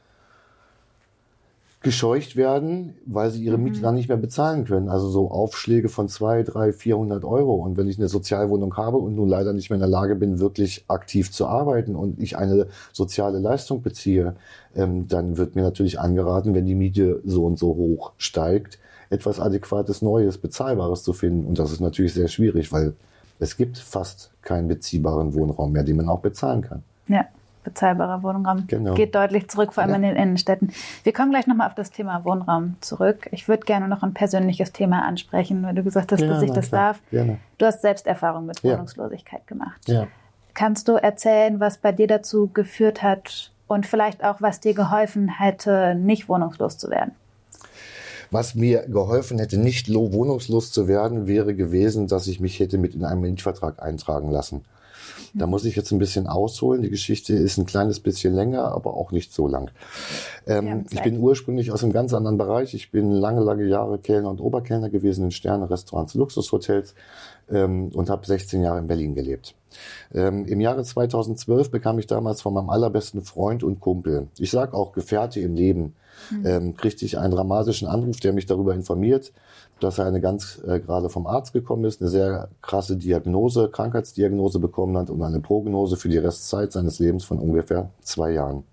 gescheucht 1.82 2.36
werden, 2.36 2.94
weil 3.06 3.30
sie 3.30 3.42
ihre 3.42 3.56
Miete 3.56 3.78
mhm. 3.78 3.82
dann 3.82 3.94
nicht 3.94 4.08
mehr 4.08 4.18
bezahlen 4.18 4.66
können. 4.66 4.90
Also 4.90 5.08
so 5.08 5.30
Aufschläge 5.30 5.88
von 5.88 6.08
zwei, 6.08 6.42
drei, 6.42 6.74
vierhundert 6.74 7.24
Euro. 7.24 7.54
Und 7.54 7.78
wenn 7.78 7.88
ich 7.88 7.98
eine 7.98 8.08
Sozialwohnung 8.08 8.76
habe 8.76 8.98
und 8.98 9.14
nun 9.14 9.28
leider 9.28 9.54
nicht 9.54 9.70
mehr 9.70 9.76
in 9.76 9.80
der 9.80 9.88
Lage 9.88 10.14
bin, 10.14 10.40
wirklich 10.40 10.84
aktiv 10.88 11.32
zu 11.32 11.46
arbeiten 11.46 11.96
und 11.96 12.20
ich 12.20 12.36
eine 12.36 12.66
soziale 12.92 13.38
Leistung 13.38 13.80
beziehe, 13.80 14.36
ähm, 14.76 15.08
dann 15.08 15.38
wird 15.38 15.54
mir 15.54 15.62
natürlich 15.62 15.98
angeraten, 15.98 16.54
wenn 16.54 16.66
die 16.66 16.74
Miete 16.74 17.22
so 17.24 17.46
und 17.46 17.58
so 17.58 17.68
hoch 17.68 18.12
steigt, 18.18 18.78
etwas 19.08 19.40
adäquates, 19.40 20.02
Neues, 20.02 20.36
Bezahlbares 20.36 21.02
zu 21.02 21.14
finden. 21.14 21.46
Und 21.46 21.58
das 21.58 21.72
ist 21.72 21.80
natürlich 21.80 22.12
sehr 22.12 22.28
schwierig, 22.28 22.72
weil 22.72 22.92
es 23.38 23.56
gibt 23.56 23.78
fast 23.78 24.32
keinen 24.42 24.68
beziehbaren 24.68 25.32
Wohnraum 25.32 25.72
mehr, 25.72 25.82
den 25.82 25.96
man 25.96 26.10
auch 26.10 26.20
bezahlen 26.20 26.60
kann. 26.60 26.82
Ja 27.08 27.24
bezahlbarer 27.64 28.22
Wohnraum 28.22 28.66
genau. 28.66 28.94
geht 28.94 29.14
deutlich 29.14 29.48
zurück, 29.48 29.72
vor 29.72 29.82
allem 29.82 29.90
ja. 29.90 29.96
in 29.96 30.02
den 30.02 30.16
Innenstädten. 30.16 30.72
Wir 31.02 31.12
kommen 31.12 31.30
gleich 31.30 31.46
nochmal 31.46 31.68
auf 31.68 31.74
das 31.74 31.90
Thema 31.90 32.24
Wohnraum 32.24 32.76
zurück. 32.80 33.28
Ich 33.32 33.48
würde 33.48 33.64
gerne 33.64 33.88
noch 33.88 34.02
ein 34.02 34.14
persönliches 34.14 34.72
Thema 34.72 35.04
ansprechen, 35.04 35.62
weil 35.62 35.74
du 35.74 35.82
gesagt 35.82 36.12
hast, 36.12 36.20
ja, 36.20 36.28
dass 36.28 36.42
ich 36.42 36.52
das 36.52 36.68
klar. 36.68 36.92
darf. 36.92 37.00
Gerne. 37.10 37.38
Du 37.58 37.66
hast 37.66 37.82
Selbsterfahrung 37.82 38.46
mit 38.46 38.62
Wohnungslosigkeit 38.64 39.46
gemacht. 39.46 39.80
Kannst 40.54 40.88
du 40.88 40.94
erzählen, 40.94 41.60
was 41.60 41.78
bei 41.78 41.92
dir 41.92 42.06
dazu 42.06 42.50
geführt 42.52 43.02
hat 43.02 43.52
und 43.66 43.86
vielleicht 43.86 44.24
auch, 44.24 44.40
was 44.40 44.60
dir 44.60 44.74
geholfen 44.74 45.28
hätte, 45.28 45.94
nicht 45.94 46.28
wohnungslos 46.28 46.76
zu 46.76 46.90
werden? 46.90 47.12
Was 48.32 48.54
mir 48.54 48.86
geholfen 48.86 49.38
hätte, 49.38 49.58
nicht 49.58 49.88
wohnungslos 49.88 50.70
zu 50.70 50.86
werden, 50.86 51.26
wäre 51.26 51.54
gewesen, 51.54 52.06
dass 52.06 52.26
ich 52.28 52.40
mich 52.40 52.60
hätte 52.60 52.78
mit 52.78 52.94
in 52.94 53.04
einen 53.04 53.20
Mietvertrag 53.20 53.82
eintragen 53.82 54.30
lassen. 54.30 54.64
Da 55.34 55.46
muss 55.46 55.64
ich 55.64 55.76
jetzt 55.76 55.92
ein 55.92 55.98
bisschen 55.98 56.26
ausholen. 56.26 56.82
Die 56.82 56.90
Geschichte 56.90 57.34
ist 57.34 57.58
ein 57.58 57.66
kleines 57.66 58.00
bisschen 58.00 58.34
länger, 58.34 58.72
aber 58.72 58.94
auch 58.94 59.12
nicht 59.12 59.32
so 59.32 59.48
lang. 59.48 59.70
Ähm, 60.46 60.86
ich 60.90 61.02
bin 61.02 61.18
ursprünglich 61.18 61.72
aus 61.72 61.82
einem 61.82 61.92
ganz 61.92 62.12
anderen 62.14 62.38
Bereich. 62.38 62.74
Ich 62.74 62.90
bin 62.90 63.10
lange, 63.12 63.40
lange 63.40 63.64
Jahre 63.64 63.98
Kellner 63.98 64.30
und 64.30 64.40
Oberkellner 64.40 64.90
gewesen 64.90 65.24
in 65.24 65.30
Sterne, 65.30 65.70
Restaurants, 65.70 66.14
Luxushotels 66.14 66.94
ähm, 67.50 67.90
und 67.94 68.10
habe 68.10 68.26
16 68.26 68.62
Jahre 68.62 68.78
in 68.78 68.86
Berlin 68.86 69.14
gelebt. 69.14 69.54
Ähm, 70.12 70.44
Im 70.46 70.60
Jahre 70.60 70.82
2012 70.82 71.70
bekam 71.70 71.98
ich 71.98 72.06
damals 72.06 72.40
von 72.42 72.54
meinem 72.54 72.70
allerbesten 72.70 73.22
Freund 73.22 73.62
und 73.62 73.80
Kumpel, 73.80 74.28
ich 74.38 74.50
sage 74.50 74.74
auch 74.74 74.92
Gefährte 74.92 75.40
im 75.40 75.54
Leben, 75.54 75.94
mhm. 76.30 76.46
ähm, 76.46 76.76
kriegte 76.76 77.04
ich 77.04 77.18
einen 77.18 77.32
dramatischen 77.32 77.86
Anruf, 77.86 78.20
der 78.20 78.32
mich 78.32 78.46
darüber 78.46 78.74
informiert, 78.74 79.32
dass 79.78 79.98
er 79.98 80.06
eine 80.06 80.20
ganz 80.20 80.60
äh, 80.66 80.80
gerade 80.80 81.08
vom 81.08 81.26
Arzt 81.26 81.52
gekommen 81.52 81.84
ist, 81.84 82.00
eine 82.00 82.10
sehr 82.10 82.48
krasse 82.62 82.96
Diagnose, 82.96 83.68
Krankheitsdiagnose 83.70 84.58
bekommen 84.58 84.96
hat 84.96 85.10
und 85.10 85.22
eine 85.22 85.40
Prognose 85.40 85.96
für 85.96 86.08
die 86.08 86.18
Restzeit 86.18 86.72
seines 86.72 86.98
Lebens 86.98 87.24
von 87.24 87.38
ungefähr 87.38 87.90
zwei 88.02 88.32
Jahren. 88.32 88.64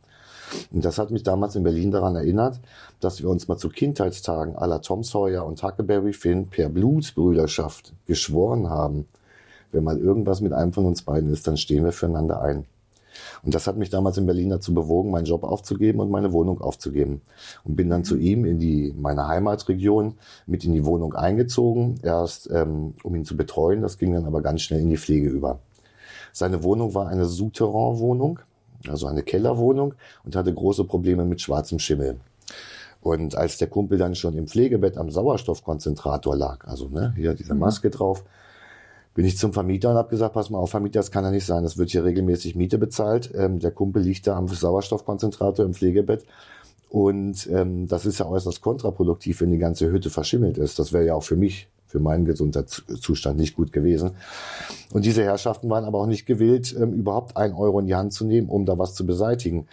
Und 0.71 0.85
das 0.85 0.97
hat 0.97 1.11
mich 1.11 1.23
damals 1.23 1.55
in 1.55 1.63
Berlin 1.63 1.91
daran 1.91 2.15
erinnert, 2.15 2.59
dass 2.99 3.21
wir 3.21 3.29
uns 3.29 3.47
mal 3.47 3.57
zu 3.57 3.69
Kindheitstagen 3.69 4.55
aller 4.55 4.81
Tom 4.81 5.03
Sawyer 5.03 5.45
und 5.45 5.61
Huckleberry 5.61 6.13
Finn 6.13 6.47
per 6.47 6.69
Blutsbrüderschaft 6.69 7.93
geschworen 8.05 8.69
haben, 8.69 9.07
wenn 9.71 9.83
mal 9.83 9.97
irgendwas 9.97 10.41
mit 10.41 10.53
einem 10.53 10.73
von 10.73 10.85
uns 10.85 11.01
beiden 11.01 11.31
ist, 11.31 11.47
dann 11.47 11.57
stehen 11.57 11.83
wir 11.83 11.91
füreinander 11.91 12.41
ein. 12.41 12.65
Und 13.43 13.55
das 13.55 13.67
hat 13.67 13.77
mich 13.77 13.89
damals 13.89 14.17
in 14.17 14.25
Berlin 14.25 14.49
dazu 14.49 14.73
bewogen, 14.73 15.11
meinen 15.11 15.25
Job 15.25 15.43
aufzugeben 15.43 15.99
und 15.99 16.09
meine 16.09 16.33
Wohnung 16.33 16.61
aufzugeben. 16.61 17.21
Und 17.63 17.75
bin 17.75 17.89
dann 17.89 18.03
zu 18.03 18.15
ihm 18.15 18.45
in 18.45 18.59
die, 18.59 18.93
meine 18.97 19.27
Heimatregion 19.27 20.15
mit 20.45 20.63
in 20.63 20.73
die 20.73 20.85
Wohnung 20.85 21.13
eingezogen, 21.13 21.99
erst 22.03 22.49
ähm, 22.51 22.93
um 23.03 23.15
ihn 23.15 23.25
zu 23.25 23.35
betreuen. 23.35 23.81
Das 23.81 23.97
ging 23.97 24.13
dann 24.13 24.25
aber 24.25 24.41
ganz 24.41 24.61
schnell 24.61 24.81
in 24.81 24.89
die 24.89 24.97
Pflege 24.97 25.29
über. 25.29 25.59
Seine 26.31 26.63
Wohnung 26.63 26.93
war 26.93 27.07
eine 27.07 27.25
Souterrain-Wohnung, 27.25 28.39
also 28.87 29.07
eine 29.07 29.23
Kellerwohnung 29.23 29.93
und 30.23 30.35
hatte 30.35 30.53
große 30.53 30.83
Probleme 30.83 31.25
mit 31.25 31.41
schwarzem 31.41 31.79
Schimmel. 31.79 32.17
Und 33.01 33.35
als 33.35 33.57
der 33.57 33.67
Kumpel 33.67 33.97
dann 33.97 34.15
schon 34.15 34.35
im 34.35 34.47
Pflegebett 34.47 34.97
am 34.97 35.09
Sauerstoffkonzentrator 35.09 36.35
lag, 36.35 36.67
also 36.67 36.89
ne, 36.89 37.13
hier 37.15 37.33
diese 37.33 37.53
mhm. 37.53 37.61
Maske 37.61 37.89
drauf, 37.89 38.23
bin 39.13 39.25
ich 39.25 39.37
zum 39.37 39.51
Vermieter 39.51 39.89
und 39.89 39.95
habe 39.95 40.09
gesagt, 40.09 40.35
pass 40.35 40.49
mal 40.49 40.59
auf, 40.59 40.69
Vermieter, 40.69 40.99
das 40.99 41.09
kann 41.09 41.23
ja 41.23 41.31
nicht 41.31 41.45
sein. 41.45 41.63
Es 41.63 41.77
wird 41.77 41.89
hier 41.89 42.03
regelmäßig 42.03 42.55
Miete 42.55 42.77
bezahlt. 42.77 43.31
Ähm, 43.33 43.59
der 43.59 43.71
Kumpel 43.71 44.03
liegt 44.03 44.27
da 44.27 44.35
am 44.35 44.47
Sauerstoffkonzentrator 44.47 45.65
im 45.65 45.73
Pflegebett. 45.73 46.23
Und 46.89 47.47
ähm, 47.51 47.87
das 47.87 48.05
ist 48.05 48.19
ja 48.19 48.27
äußerst 48.27 48.61
kontraproduktiv, 48.61 49.41
wenn 49.41 49.51
die 49.51 49.57
ganze 49.57 49.89
Hütte 49.91 50.09
verschimmelt 50.09 50.57
ist. 50.57 50.77
Das 50.77 50.93
wäre 50.93 51.05
ja 51.05 51.15
auch 51.15 51.23
für 51.23 51.35
mich, 51.35 51.67
für 51.87 51.99
meinen 51.99 52.25
Gesundheitszustand 52.25 53.37
nicht 53.37 53.55
gut 53.55 53.71
gewesen. 53.71 54.11
Und 54.91 55.05
diese 55.05 55.23
Herrschaften 55.23 55.69
waren 55.69 55.85
aber 55.85 55.99
auch 55.99 56.07
nicht 56.07 56.25
gewillt, 56.25 56.75
ähm, 56.79 56.93
überhaupt 56.93 57.37
ein 57.37 57.53
Euro 57.53 57.79
in 57.79 57.87
die 57.87 57.95
Hand 57.95 58.13
zu 58.13 58.25
nehmen, 58.25 58.49
um 58.49 58.65
da 58.65 58.77
was 58.77 58.93
zu 58.93 59.05
beseitigen. 59.05 59.67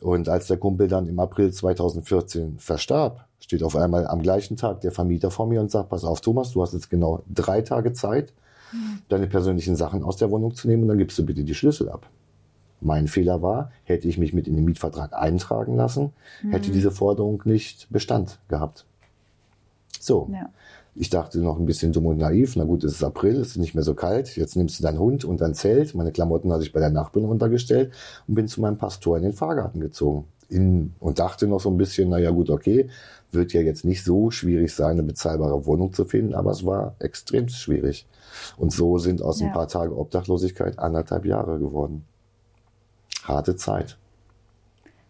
Und 0.00 0.28
als 0.28 0.46
der 0.46 0.56
Kumpel 0.56 0.88
dann 0.88 1.08
im 1.08 1.18
April 1.18 1.52
2014 1.52 2.58
verstarb, 2.58 3.26
steht 3.40 3.62
auf 3.62 3.76
einmal 3.76 4.06
am 4.06 4.22
gleichen 4.22 4.56
Tag 4.56 4.80
der 4.80 4.92
Vermieter 4.92 5.30
vor 5.30 5.46
mir 5.46 5.60
und 5.60 5.70
sagt, 5.70 5.88
pass 5.88 6.04
auf, 6.04 6.20
Thomas, 6.20 6.52
du 6.52 6.62
hast 6.62 6.72
jetzt 6.72 6.90
genau 6.90 7.22
drei 7.32 7.62
Tage 7.62 7.92
Zeit, 7.92 8.32
deine 9.08 9.26
persönlichen 9.26 9.76
Sachen 9.76 10.02
aus 10.02 10.16
der 10.16 10.30
Wohnung 10.30 10.54
zu 10.54 10.68
nehmen 10.68 10.82
und 10.82 10.88
dann 10.88 10.98
gibst 10.98 11.18
du 11.18 11.24
bitte 11.24 11.44
die 11.44 11.54
Schlüssel 11.54 11.88
ab. 11.88 12.08
Mein 12.80 13.08
Fehler 13.08 13.40
war, 13.42 13.70
hätte 13.84 14.06
ich 14.06 14.18
mich 14.18 14.32
mit 14.32 14.46
in 14.46 14.54
den 14.54 14.64
Mietvertrag 14.64 15.14
eintragen 15.14 15.76
lassen, 15.76 16.12
mhm. 16.42 16.50
hätte 16.50 16.70
diese 16.70 16.90
Forderung 16.90 17.42
nicht 17.44 17.86
Bestand 17.90 18.38
gehabt. 18.48 18.84
So. 19.98 20.28
Ja. 20.32 20.50
Ich 20.98 21.10
dachte 21.10 21.40
noch 21.40 21.58
ein 21.58 21.66
bisschen 21.66 21.92
dumm 21.92 22.06
und 22.06 22.16
naiv. 22.18 22.56
Na 22.56 22.64
gut, 22.64 22.82
es 22.82 22.92
ist 22.92 23.04
April, 23.04 23.36
es 23.40 23.48
ist 23.48 23.56
nicht 23.58 23.74
mehr 23.74 23.84
so 23.84 23.94
kalt. 23.94 24.34
Jetzt 24.36 24.56
nimmst 24.56 24.78
du 24.78 24.82
deinen 24.82 24.98
Hund 24.98 25.24
und 25.24 25.42
dein 25.42 25.54
Zelt. 25.54 25.94
Meine 25.94 26.10
Klamotten 26.10 26.50
hatte 26.52 26.62
ich 26.62 26.72
bei 26.72 26.80
der 26.80 26.90
Nachbarin 26.90 27.28
runtergestellt 27.28 27.92
und 28.26 28.34
bin 28.34 28.48
zu 28.48 28.62
meinem 28.62 28.78
Pastor 28.78 29.18
in 29.18 29.22
den 29.22 29.32
Fahrgarten 29.34 29.80
gezogen. 29.80 30.26
In, 30.48 30.94
und 30.98 31.18
dachte 31.18 31.46
noch 31.46 31.60
so 31.60 31.70
ein 31.70 31.76
bisschen, 31.76 32.08
na 32.08 32.18
ja 32.18 32.30
gut, 32.30 32.48
okay, 32.50 32.88
wird 33.32 33.52
ja 33.52 33.60
jetzt 33.60 33.84
nicht 33.84 34.04
so 34.04 34.30
schwierig 34.30 34.74
sein, 34.74 34.92
eine 34.92 35.02
bezahlbare 35.02 35.66
Wohnung 35.66 35.92
zu 35.92 36.04
finden, 36.04 36.34
aber 36.34 36.52
es 36.52 36.64
war 36.64 36.94
extrem 37.00 37.48
schwierig. 37.48 38.06
Und 38.56 38.72
so 38.72 38.98
sind 38.98 39.20
aus 39.22 39.40
ja. 39.40 39.48
ein 39.48 39.52
paar 39.52 39.68
Tagen 39.68 39.92
Obdachlosigkeit 39.92 40.78
anderthalb 40.78 41.26
Jahre 41.26 41.58
geworden. 41.58 42.06
Harte 43.24 43.56
Zeit. 43.56 43.98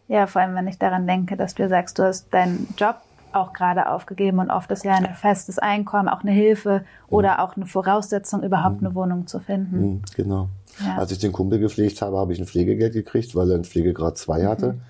Ja, 0.08 0.26
vor 0.26 0.42
allem, 0.42 0.54
wenn 0.54 0.68
ich 0.68 0.78
daran 0.78 1.06
denke, 1.06 1.36
dass 1.36 1.54
du 1.54 1.68
sagst, 1.68 1.98
du 1.98 2.04
hast 2.04 2.32
deinen 2.32 2.68
Job 2.76 2.96
auch 3.36 3.52
gerade 3.52 3.88
aufgegeben 3.88 4.38
und 4.38 4.50
oft 4.50 4.70
ist 4.70 4.84
ja 4.84 4.94
ein 4.94 5.14
festes 5.14 5.58
Einkommen 5.58 6.08
auch 6.08 6.22
eine 6.22 6.32
Hilfe 6.32 6.84
oder 7.08 7.34
mhm. 7.34 7.40
auch 7.40 7.56
eine 7.56 7.66
Voraussetzung, 7.66 8.42
überhaupt 8.42 8.80
mhm. 8.80 8.86
eine 8.86 8.94
Wohnung 8.94 9.26
zu 9.26 9.40
finden. 9.40 9.80
Mhm, 9.80 10.02
genau. 10.14 10.48
Ja. 10.84 10.98
Als 10.98 11.12
ich 11.12 11.18
den 11.18 11.32
Kumpel 11.32 11.58
gepflegt 11.58 12.02
habe, 12.02 12.18
habe 12.18 12.32
ich 12.32 12.38
ein 12.38 12.46
Pflegegeld 12.46 12.92
gekriegt, 12.92 13.34
weil 13.34 13.50
er 13.50 13.54
einen 13.54 13.64
Pflegegrad 13.64 14.18
2 14.18 14.46
hatte. 14.46 14.72
Mhm. 14.74 14.80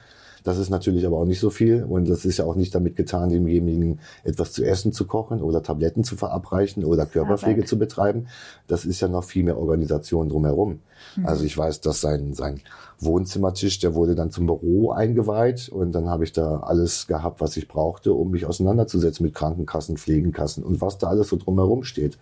Das 0.47 0.59
ist 0.59 0.71
natürlich 0.71 1.05
aber 1.05 1.19
auch 1.19 1.25
nicht 1.25 1.41
so 1.41 1.51
viel 1.51 1.83
und 1.83 2.09
das 2.09 2.25
ist 2.25 2.37
ja 2.37 2.45
auch 2.45 2.55
nicht 2.55 2.73
damit 2.73 2.95
getan, 2.95 3.31
demjenigen 3.31 3.99
etwas 4.23 4.53
zu 4.53 4.65
essen 4.65 4.93
zu 4.93 5.05
kochen 5.05 5.43
oder 5.43 5.61
Tabletten 5.61 6.05
zu 6.05 6.15
verabreichen 6.15 6.85
oder 6.85 7.05
Körperpflege 7.05 7.63
Arbeit. 7.63 7.69
zu 7.69 7.77
betreiben. 7.81 8.29
Das 8.69 8.85
ist 8.85 9.01
ja 9.01 9.09
noch 9.09 9.25
viel 9.25 9.43
mehr 9.43 9.59
Organisation 9.59 10.29
drumherum. 10.29 10.79
Mhm. 11.17 11.27
Also 11.27 11.43
ich 11.43 11.59
weiß, 11.59 11.81
dass 11.81 12.01
sein, 12.01 12.33
sein 12.33 12.61
Wohnzimmertisch, 13.01 13.81
der 13.81 13.97
wurde 13.97 14.15
dann 14.15 14.31
zum 14.31 14.47
Büro 14.47 14.93
eingeweiht 14.93 15.69
und 15.69 15.91
dann 15.91 16.09
habe 16.09 16.23
ich 16.23 16.33
da 16.33 16.61
alles 16.61 17.09
gehabt, 17.09 17.41
was 17.41 17.57
ich 17.57 17.67
brauchte, 17.67 18.13
um 18.13 18.31
mich 18.31 18.47
auseinanderzusetzen 18.47 19.27
mit 19.27 19.35
Krankenkassen, 19.35 19.97
Pflegenkassen 19.97 20.63
und 20.63 20.81
was 20.81 20.97
da 20.99 21.09
alles 21.09 21.27
so 21.27 21.37
drumherum 21.39 21.83
steht. 21.83 22.19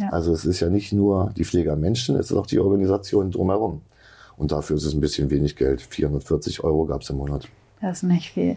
Ja. 0.00 0.08
Also 0.08 0.32
es 0.32 0.46
ist 0.46 0.60
ja 0.60 0.70
nicht 0.70 0.94
nur 0.94 1.34
die 1.36 1.44
Pflege 1.44 1.70
am 1.70 1.80
Menschen, 1.80 2.16
es 2.16 2.30
ist 2.30 2.36
auch 2.38 2.46
die 2.46 2.60
Organisation 2.60 3.30
drumherum. 3.30 3.82
Und 4.38 4.52
dafür 4.52 4.76
ist 4.76 4.84
es 4.84 4.94
ein 4.94 5.00
bisschen 5.00 5.28
wenig 5.28 5.54
Geld. 5.56 5.82
440 5.82 6.64
Euro 6.64 6.86
gab 6.86 7.02
es 7.02 7.10
im 7.10 7.16
Monat. 7.18 7.48
Das 7.80 7.98
ist 7.98 8.02
nicht 8.04 8.32
viel. 8.32 8.56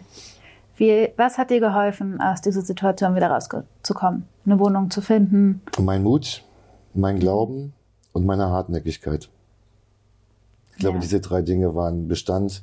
Wie, 0.76 1.10
was 1.16 1.38
hat 1.38 1.50
dir 1.50 1.60
geholfen, 1.60 2.20
aus 2.20 2.40
dieser 2.40 2.62
Situation 2.62 3.14
wieder 3.14 3.30
rauszukommen? 3.30 4.26
Eine 4.44 4.58
Wohnung 4.58 4.90
zu 4.90 5.00
finden? 5.00 5.60
Mein 5.78 6.02
Mut, 6.02 6.44
mein 6.94 7.18
Glauben 7.18 7.72
und 8.12 8.26
meine 8.26 8.48
Hartnäckigkeit. 8.48 9.28
Ich 10.72 10.78
glaube, 10.78 10.96
ja. 10.96 11.00
diese 11.00 11.20
drei 11.20 11.42
Dinge 11.42 11.74
waren 11.74 12.08
Bestand, 12.08 12.62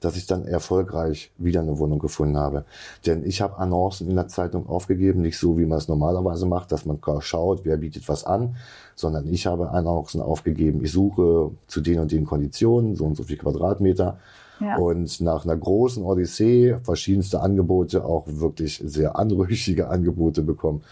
dass 0.00 0.16
ich 0.16 0.26
dann 0.26 0.46
erfolgreich 0.46 1.30
wieder 1.38 1.60
eine 1.60 1.78
Wohnung 1.78 1.98
gefunden 1.98 2.36
habe. 2.36 2.64
Denn 3.06 3.24
ich 3.24 3.40
habe 3.40 3.58
Annoncen 3.58 4.08
in 4.08 4.16
der 4.16 4.28
Zeitung 4.28 4.68
aufgegeben, 4.68 5.22
nicht 5.22 5.38
so, 5.38 5.58
wie 5.58 5.66
man 5.66 5.78
es 5.78 5.88
normalerweise 5.88 6.46
macht, 6.46 6.72
dass 6.72 6.86
man 6.86 6.98
schaut, 7.20 7.64
wer 7.64 7.76
bietet 7.76 8.08
was 8.08 8.24
an, 8.24 8.56
sondern 8.94 9.26
ich 9.32 9.46
habe 9.46 9.70
Annoncen 9.70 10.20
aufgegeben. 10.20 10.84
Ich 10.84 10.92
suche 10.92 11.50
zu 11.66 11.80
den 11.80 12.00
und 12.00 12.12
den 12.12 12.24
Konditionen, 12.26 12.96
so 12.96 13.04
und 13.04 13.16
so 13.16 13.24
viel 13.24 13.36
Quadratmeter 13.36 14.18
ja. 14.60 14.76
Und 14.76 15.20
nach 15.20 15.44
einer 15.44 15.56
großen 15.56 16.04
Odyssee 16.04 16.76
verschiedenste 16.82 17.40
Angebote, 17.40 18.04
auch 18.04 18.24
wirklich 18.26 18.82
sehr 18.84 19.18
anrüchige 19.18 19.88
Angebote 19.88 20.42
bekommen. 20.42 20.82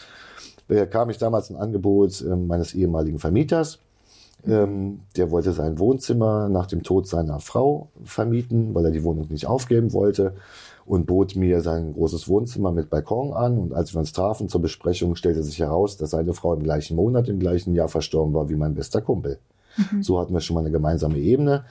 Da 0.69 0.87
kam 0.87 1.11
ich 1.11 1.19
damals 1.19 1.51
ein 1.51 1.57
Angebot 1.57 2.23
äh, 2.23 2.35
meines 2.35 2.75
ehemaligen 2.75 3.19
Vermieters. 3.19 3.79
Ähm, 4.47 5.01
der 5.17 5.31
wollte 5.31 5.53
sein 5.53 5.79
Wohnzimmer 5.79 6.49
nach 6.49 6.67
dem 6.67 6.83
Tod 6.83 7.09
seiner 7.09 7.41
Frau 7.41 7.89
vermieten, 8.05 8.75
weil 8.75 8.85
er 8.85 8.91
die 8.91 9.03
Wohnung 9.03 9.27
nicht 9.29 9.47
aufgeben 9.47 9.93
wollte 9.93 10.35
und 10.87 11.07
bot 11.07 11.37
mir 11.37 11.61
sein 11.61 11.93
großes 11.93 12.29
Wohnzimmer 12.29 12.73
mit 12.73 12.89
Balkon 12.89 13.33
an. 13.33 13.59
Und 13.59 13.75
als 13.75 13.95
wir 13.95 14.01
uns 14.01 14.13
trafen 14.13 14.49
zur 14.49 14.63
Besprechung, 14.63 15.17
stellte 15.17 15.43
sich 15.43 15.59
heraus, 15.59 15.97
dass 15.97 16.11
seine 16.11 16.35
Frau 16.35 16.55
im 16.55 16.63
gleichen 16.63 16.97
Monat, 16.97 17.29
im 17.29 17.41
gleichen 17.41 17.75
Jahr 17.75 17.89
verstorben 17.89 18.33
war 18.33 18.49
wie 18.49 18.57
mein 18.57 18.75
bester 18.75 19.03
Kumpel. 19.03 19.39
Mhm. 19.77 20.03
So 20.03 20.19
hatten 20.19 20.33
wir 20.33 20.41
schon 20.41 20.55
mal 20.55 20.61
eine 20.61 20.71
gemeinsame 20.71 21.19
Ebene. 21.19 21.65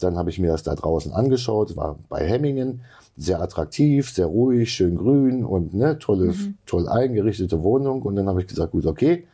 Dann 0.00 0.16
habe 0.16 0.30
ich 0.30 0.38
mir 0.38 0.50
das 0.50 0.62
da 0.62 0.74
draußen 0.74 1.12
angeschaut, 1.12 1.76
war 1.76 1.98
bei 2.08 2.26
Hemmingen, 2.26 2.80
sehr 3.16 3.40
attraktiv, 3.40 4.10
sehr 4.10 4.26
ruhig, 4.26 4.72
schön 4.72 4.96
grün 4.96 5.44
und 5.44 5.72
ne, 5.72 5.98
tolle, 5.98 6.32
mhm. 6.32 6.56
toll 6.66 6.88
eingerichtete 6.88 7.62
Wohnung. 7.62 8.02
Und 8.02 8.16
dann 8.16 8.28
habe 8.28 8.40
ich 8.40 8.48
gesagt, 8.48 8.72
gut, 8.72 8.86
okay. 8.86 9.26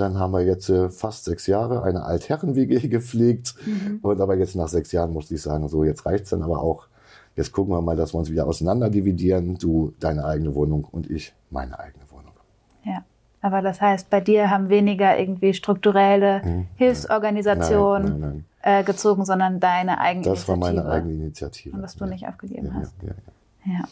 Dann 0.00 0.18
haben 0.18 0.32
wir 0.32 0.40
jetzt 0.40 0.68
äh, 0.70 0.88
fast 0.90 1.24
sechs 1.24 1.46
Jahre 1.46 1.82
eine 1.82 2.04
Altherren-WG 2.04 2.88
gepflegt. 2.88 3.54
Mhm. 3.66 3.98
Und 4.02 4.20
aber 4.20 4.36
jetzt 4.36 4.56
nach 4.56 4.68
sechs 4.68 4.92
Jahren 4.92 5.12
musste 5.12 5.34
ich 5.34 5.42
sagen, 5.42 5.68
so 5.68 5.84
jetzt 5.84 6.06
reicht's 6.06 6.30
dann 6.30 6.42
aber 6.42 6.62
auch. 6.62 6.86
Jetzt 7.36 7.52
gucken 7.52 7.72
wir 7.72 7.80
mal, 7.80 7.96
dass 7.96 8.14
wir 8.14 8.18
uns 8.18 8.30
wieder 8.30 8.46
auseinander 8.46 8.90
dividieren. 8.90 9.56
Du 9.56 9.94
deine 10.00 10.24
eigene 10.24 10.54
Wohnung 10.54 10.84
und 10.90 11.10
ich 11.10 11.34
meine 11.50 11.78
eigene 11.78 12.04
Wohnung. 12.10 12.32
Ja. 12.84 13.04
Aber 13.42 13.62
das 13.62 13.80
heißt, 13.80 14.10
bei 14.10 14.20
dir 14.20 14.50
haben 14.50 14.68
weniger 14.68 15.18
irgendwie 15.18 15.54
strukturelle 15.54 16.42
hm, 16.42 16.66
Hilfsorganisationen 16.76 18.02
nein, 18.02 18.20
nein, 18.20 18.44
nein. 18.62 18.80
Äh, 18.80 18.84
gezogen, 18.84 19.24
sondern 19.24 19.60
deine 19.60 19.98
eigene 19.98 20.26
Das 20.26 20.46
war 20.48 20.56
meine 20.56 20.84
eigene 20.84 21.14
Initiative. 21.14 21.74
Und 21.74 21.82
was 21.82 21.96
du 21.96 22.04
ja. 22.04 22.10
nicht 22.10 22.28
aufgegeben 22.28 22.66
ja, 22.66 22.74
hast. 22.74 22.94
Ja, 23.02 23.72
ja, 23.72 23.84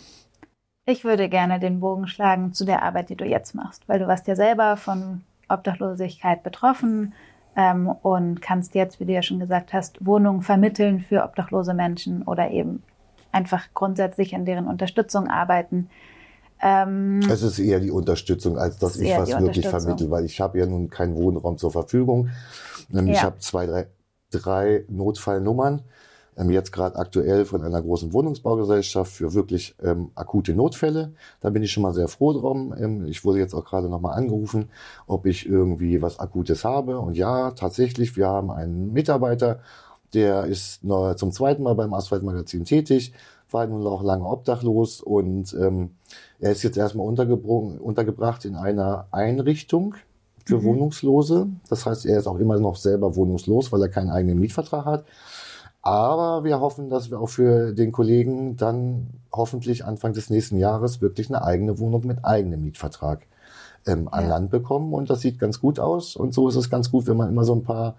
Ich 0.84 1.04
würde 1.04 1.30
gerne 1.30 1.58
den 1.60 1.80
Bogen 1.80 2.06
schlagen 2.08 2.52
zu 2.52 2.66
der 2.66 2.82
Arbeit, 2.82 3.08
die 3.08 3.16
du 3.16 3.24
jetzt 3.24 3.54
machst, 3.54 3.88
weil 3.88 3.98
du 3.98 4.06
warst 4.06 4.26
ja 4.26 4.36
selber 4.36 4.76
von 4.76 5.22
Obdachlosigkeit 5.48 6.42
betroffen 6.42 7.14
ähm, 7.56 7.88
und 7.88 8.40
kannst 8.40 8.74
jetzt, 8.74 9.00
wie 9.00 9.04
du 9.04 9.12
ja 9.12 9.22
schon 9.22 9.38
gesagt 9.40 9.72
hast, 9.72 10.04
Wohnungen 10.04 10.42
vermitteln 10.42 11.00
für 11.00 11.24
obdachlose 11.24 11.74
Menschen 11.74 12.22
oder 12.22 12.50
eben 12.50 12.82
einfach 13.32 13.66
grundsätzlich 13.74 14.34
an 14.34 14.44
deren 14.44 14.66
Unterstützung 14.66 15.28
arbeiten. 15.28 15.90
Ähm, 16.60 17.20
Es 17.28 17.42
ist 17.42 17.58
eher 17.58 17.80
die 17.80 17.90
Unterstützung, 17.90 18.58
als 18.58 18.78
dass 18.78 18.96
ich 18.98 19.16
was 19.16 19.38
wirklich 19.38 19.68
vermittle, 19.68 20.10
weil 20.10 20.24
ich 20.24 20.40
habe 20.40 20.58
ja 20.58 20.66
nun 20.66 20.90
keinen 20.90 21.14
Wohnraum 21.14 21.58
zur 21.58 21.70
Verfügung. 21.70 22.30
Ähm, 22.92 23.08
Ich 23.08 23.18
Ja. 23.18 23.24
habe 23.24 23.38
zwei, 23.38 23.66
drei, 23.66 23.86
drei 24.30 24.84
Notfallnummern. 24.88 25.82
Ähm, 26.38 26.50
Jetzt 26.50 26.72
gerade 26.72 26.96
aktuell 26.96 27.44
von 27.44 27.62
einer 27.62 27.82
großen 27.82 28.12
Wohnungsbaugesellschaft 28.12 29.12
für 29.12 29.34
wirklich 29.34 29.74
ähm, 29.82 30.10
akute 30.14 30.54
Notfälle. 30.54 31.12
Da 31.40 31.50
bin 31.50 31.62
ich 31.62 31.72
schon 31.72 31.82
mal 31.82 31.92
sehr 31.92 32.08
froh 32.08 32.32
drum. 32.32 32.74
Ähm, 32.78 33.06
ich 33.06 33.24
wurde 33.24 33.38
jetzt 33.40 33.54
auch 33.54 33.64
gerade 33.64 33.88
nochmal 33.88 34.16
angerufen, 34.16 34.70
ob 35.06 35.26
ich 35.26 35.46
irgendwie 35.46 36.00
was 36.00 36.18
Akutes 36.18 36.64
habe. 36.64 36.98
Und 36.98 37.16
ja, 37.16 37.50
tatsächlich, 37.50 38.16
wir 38.16 38.28
haben 38.28 38.50
einen 38.50 38.92
Mitarbeiter, 38.92 39.60
der 40.14 40.44
ist 40.44 40.84
noch 40.84 41.14
zum 41.16 41.32
zweiten 41.32 41.62
Mal 41.62 41.74
beim 41.74 41.92
Asphaltmagazin 41.92 42.64
tätig, 42.64 43.12
war 43.50 43.66
nun 43.66 43.86
auch 43.86 44.02
lange 44.02 44.24
obdachlos 44.24 45.00
und 45.00 45.54
ähm, 45.54 45.90
er 46.38 46.52
ist 46.52 46.62
jetzt 46.62 46.76
erstmal 46.76 47.06
untergebracht 47.06 48.44
in 48.44 48.56
einer 48.56 49.06
Einrichtung 49.10 49.94
für 50.44 50.62
Wohnungslose. 50.62 51.48
Das 51.68 51.84
heißt, 51.84 52.06
er 52.06 52.18
ist 52.18 52.26
auch 52.26 52.38
immer 52.38 52.58
noch 52.58 52.76
selber 52.76 53.16
wohnungslos, 53.16 53.70
weil 53.70 53.82
er 53.82 53.88
keinen 53.88 54.10
eigenen 54.10 54.38
Mietvertrag 54.38 54.84
hat. 54.86 55.04
Aber 55.82 56.44
wir 56.44 56.60
hoffen, 56.60 56.90
dass 56.90 57.10
wir 57.10 57.20
auch 57.20 57.28
für 57.28 57.72
den 57.72 57.92
Kollegen 57.92 58.56
dann 58.56 59.08
hoffentlich 59.32 59.84
Anfang 59.84 60.12
des 60.12 60.28
nächsten 60.30 60.56
Jahres 60.58 61.00
wirklich 61.00 61.28
eine 61.28 61.42
eigene 61.42 61.78
Wohnung 61.78 62.06
mit 62.06 62.24
eigenem 62.24 62.62
Mietvertrag 62.64 63.26
ähm, 63.86 64.08
an 64.08 64.24
Ja. 64.24 64.30
Land 64.30 64.50
bekommen. 64.50 64.92
Und 64.92 65.08
das 65.08 65.20
sieht 65.20 65.38
ganz 65.38 65.60
gut 65.60 65.78
aus. 65.78 66.16
Und 66.16 66.34
so 66.34 66.48
ist 66.48 66.56
es 66.56 66.68
ganz 66.68 66.90
gut, 66.90 67.06
wenn 67.06 67.16
man 67.16 67.28
immer 67.28 67.44
so 67.44 67.54
ein 67.54 67.62
paar 67.62 67.94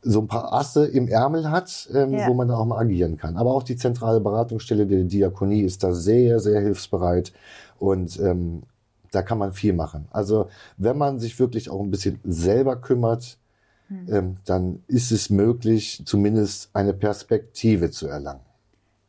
so 0.00 0.20
ein 0.20 0.28
paar 0.28 0.52
Asse 0.52 0.86
im 0.86 1.08
Ärmel 1.08 1.50
hat, 1.50 1.88
ähm, 1.92 2.12
Ja. 2.14 2.28
wo 2.28 2.34
man 2.34 2.46
da 2.46 2.56
auch 2.56 2.64
mal 2.64 2.78
agieren 2.78 3.16
kann. 3.16 3.36
Aber 3.36 3.52
auch 3.52 3.64
die 3.64 3.74
zentrale 3.76 4.20
Beratungsstelle 4.20 4.86
der 4.86 5.02
Diakonie 5.02 5.62
ist 5.62 5.82
da 5.82 5.92
sehr, 5.92 6.38
sehr 6.38 6.60
hilfsbereit 6.60 7.32
und 7.80 8.18
ähm, 8.20 8.62
da 9.10 9.22
kann 9.22 9.38
man 9.38 9.52
viel 9.52 9.72
machen. 9.72 10.06
Also 10.12 10.48
wenn 10.76 10.96
man 10.96 11.18
sich 11.18 11.38
wirklich 11.40 11.68
auch 11.68 11.80
ein 11.80 11.90
bisschen 11.90 12.20
selber 12.24 12.76
kümmert, 12.76 13.38
ähm, 13.90 14.36
dann 14.44 14.82
ist 14.86 15.10
es 15.10 15.30
möglich, 15.30 16.02
zumindest 16.04 16.70
eine 16.74 16.92
Perspektive 16.92 17.90
zu 17.90 18.06
erlangen. 18.06 18.40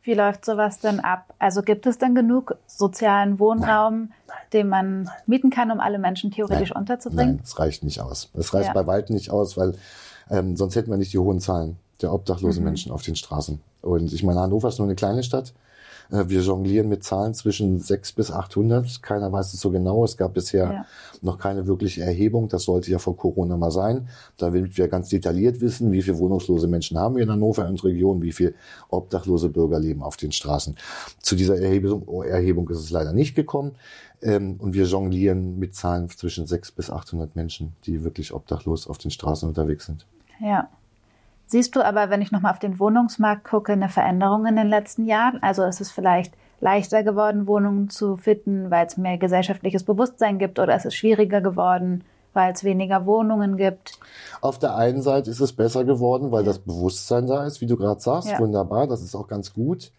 Wie 0.02 0.14
läuft 0.14 0.46
sowas 0.46 0.80
denn 0.80 1.00
ab? 1.02 1.34
Also 1.40 1.62
gibt 1.62 1.86
es 1.86 1.98
denn 1.98 2.16
genug 2.16 2.56
sozialen 2.66 3.38
Wohnraum, 3.38 4.12
den 4.54 4.70
man 4.70 5.10
mieten 5.28 5.50
kann, 5.50 5.72
um 5.72 5.80
alle 5.80 6.00
Menschen 6.00 6.32
theoretisch 6.32 6.72
Nein, 6.72 6.80
unterzubringen? 6.80 7.36
Nein, 7.36 7.42
es 7.44 7.60
reicht 7.60 7.84
nicht 7.84 8.02
aus. 8.02 8.30
Es 8.34 8.54
reicht 8.54 8.68
Ja. 8.68 8.74
bei 8.74 8.88
weitem 8.88 9.16
nicht 9.16 9.30
aus, 9.30 9.58
weil 9.58 9.76
ähm, 10.32 10.56
sonst 10.56 10.76
hätten 10.76 10.90
wir 10.90 10.98
nicht 10.98 11.14
die 11.14 11.18
hohen 11.20 11.40
Zahlen 11.40 11.78
der 12.02 12.14
obdachlosen 12.14 12.64
Mhm. 12.64 12.70
Menschen 12.70 12.92
auf 12.92 13.02
den 13.04 13.16
Straßen. 13.16 13.60
Und 13.82 14.14
ich 14.14 14.24
meine, 14.24 14.40
Hannover 14.40 14.70
ist 14.70 14.80
nur 14.80 14.88
eine 14.88 14.96
kleine 14.96 15.22
Stadt. 15.24 15.54
Äh, 16.12 16.26
Wir 16.28 16.42
jonglieren 16.42 16.90
mit 16.90 17.04
Zahlen 17.04 17.34
zwischen 17.34 17.80
6 17.80 18.14
bis 18.14 18.32
800. 18.32 19.02
Keiner 19.02 19.32
weiß 19.32 19.54
es 19.54 19.62
so 19.62 19.72
genau. 19.72 20.04
Es 20.04 20.18
gab 20.18 20.34
bisher 20.34 20.64
Ja. 20.72 20.86
noch 21.22 21.38
keine 21.38 21.68
wirkliche 21.68 22.02
Erhebung. 22.02 22.48
Das 22.50 22.64
sollte 22.64 22.92
ja 22.92 23.00
vor 23.00 23.16
Corona 23.18 23.58
mal 23.58 23.72
sein. 23.72 24.08
Damit 24.38 24.78
wir 24.78 24.88
ganz 24.88 25.10
detailliert 25.10 25.62
wissen, 25.62 25.92
wie 25.92 26.02
viele 26.02 26.18
wohnungslose 26.18 26.68
Menschen 26.68 26.98
haben 26.98 27.16
wir 27.16 27.24
in 27.24 27.32
Hannover 27.32 27.68
und 27.68 27.84
Region, 27.84 28.22
wie 28.22 28.32
viele 28.32 28.54
obdachlose 28.90 29.50
Bürger 29.50 29.80
leben 29.80 30.02
auf 30.04 30.18
den 30.18 30.32
Straßen. 30.32 30.76
Zu 31.22 31.36
dieser 31.36 31.60
Erhebung, 31.60 32.24
Erhebung 32.24 32.70
ist 32.70 32.80
es 32.80 32.90
leider 32.90 33.14
nicht 33.14 33.36
gekommen. 33.36 33.74
Ähm, 34.22 34.58
Und 34.60 34.74
wir 34.74 34.84
jonglieren 34.86 35.60
mit 35.60 35.76
Zahlen 35.76 36.10
zwischen 36.10 36.46
6 36.46 36.72
bis 36.74 36.90
800 36.90 37.36
Menschen, 37.38 37.74
die 37.86 38.04
wirklich 38.04 38.34
obdachlos 38.34 38.88
auf 38.88 38.98
den 38.98 39.12
Straßen 39.12 39.48
unterwegs 39.48 39.86
sind. 39.86 40.06
Ja. 40.42 40.68
Siehst 41.52 41.76
du 41.76 41.84
aber, 41.84 42.12
wenn 42.12 42.22
ich 42.22 42.32
nochmal 42.32 42.52
auf 42.52 42.60
den 42.60 42.80
Wohnungsmarkt 42.80 43.44
gucke, 43.44 43.72
eine 43.74 43.90
Veränderung 43.90 44.46
in 44.46 44.56
den 44.56 44.68
letzten 44.68 45.08
Jahren? 45.08 45.42
Also 45.42 45.64
ist 45.64 45.82
es 45.82 45.90
vielleicht 45.90 46.36
leichter 46.60 47.02
geworden, 47.02 47.48
Wohnungen 47.48 47.90
zu 47.90 48.18
finden, 48.18 48.70
weil 48.70 48.86
es 48.86 48.98
mehr 48.98 49.18
gesellschaftliches 49.18 49.84
Bewusstsein 49.84 50.38
gibt 50.38 50.60
oder 50.60 50.76
ist 50.76 50.86
es 50.86 50.94
schwieriger 50.94 51.42
geworden, 51.42 52.04
weil 52.34 52.54
es 52.54 52.64
weniger 52.64 53.08
Wohnungen 53.08 53.58
gibt? 53.58 53.98
Auf 54.42 54.60
der 54.60 54.76
einen 54.76 55.02
Seite 55.02 55.32
ist 55.32 55.40
es 55.40 55.54
besser 55.54 55.86
geworden, 55.86 56.32
weil 56.32 56.44
das 56.44 56.60
Bewusstsein 56.60 57.26
da 57.26 57.48
ist, 57.48 57.62
wie 57.62 57.66
du 57.66 57.78
gerade 57.78 58.00
sagst. 58.00 58.30
Ja. 58.30 58.38
Wunderbar, 58.38 58.86
das 58.86 59.02
ist 59.02 59.16
auch 59.16 59.28
ganz 59.28 59.52
gut. 59.52 59.92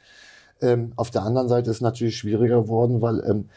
Ähm, 0.62 0.92
auf 0.94 1.10
der 1.10 1.22
anderen 1.22 1.48
Seite 1.48 1.70
ist 1.70 1.78
es 1.78 1.82
natürlich 1.82 2.16
schwieriger 2.16 2.62
geworden, 2.62 3.02
weil 3.02 3.24
ähm, 3.28 3.48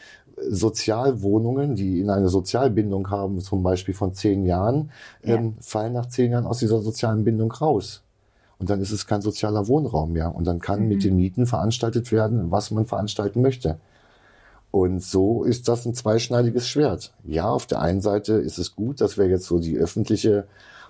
Sozialwohnungen, 0.49 1.75
die 1.75 1.99
in 1.99 2.09
eine 2.09 2.29
Sozialbindung 2.29 3.09
haben, 3.09 3.39
zum 3.39 3.63
Beispiel 3.63 3.93
von 3.93 4.13
zehn 4.13 4.45
Jahren, 4.45 4.91
Ja. 5.23 5.35
ähm, 5.35 5.55
fallen 5.61 5.93
nach 5.93 6.07
zehn 6.07 6.31
Jahren 6.31 6.45
aus 6.45 6.59
dieser 6.59 6.79
sozialen 6.79 7.23
Bindung 7.23 7.51
raus. 7.51 8.01
Und 8.59 8.69
dann 8.69 8.81
ist 8.81 8.91
es 8.91 9.07
kein 9.07 9.21
sozialer 9.21 9.67
Wohnraum 9.67 10.13
mehr. 10.13 10.33
Und 10.33 10.45
dann 10.45 10.59
kann 10.59 10.87
mit 10.87 11.03
den 11.03 11.17
Mieten 11.17 11.45
veranstaltet 11.45 12.11
werden, 12.11 12.49
was 12.51 12.71
man 12.71 12.85
veranstalten 12.85 13.41
möchte. 13.41 13.77
Und 14.71 15.03
so 15.03 15.43
ist 15.43 15.67
das 15.67 15.85
ein 15.85 15.93
zweischneidiges 15.93 16.67
Schwert. 16.67 17.13
Ja, 17.25 17.49
auf 17.49 17.65
der 17.65 17.81
einen 17.81 18.01
Seite 18.01 18.33
ist 18.33 18.57
es 18.57 18.75
gut, 18.75 19.01
dass 19.01 19.17
wir 19.17 19.27
jetzt 19.27 19.45
so 19.45 19.59
die 19.59 19.77
öffentliche 19.77 20.45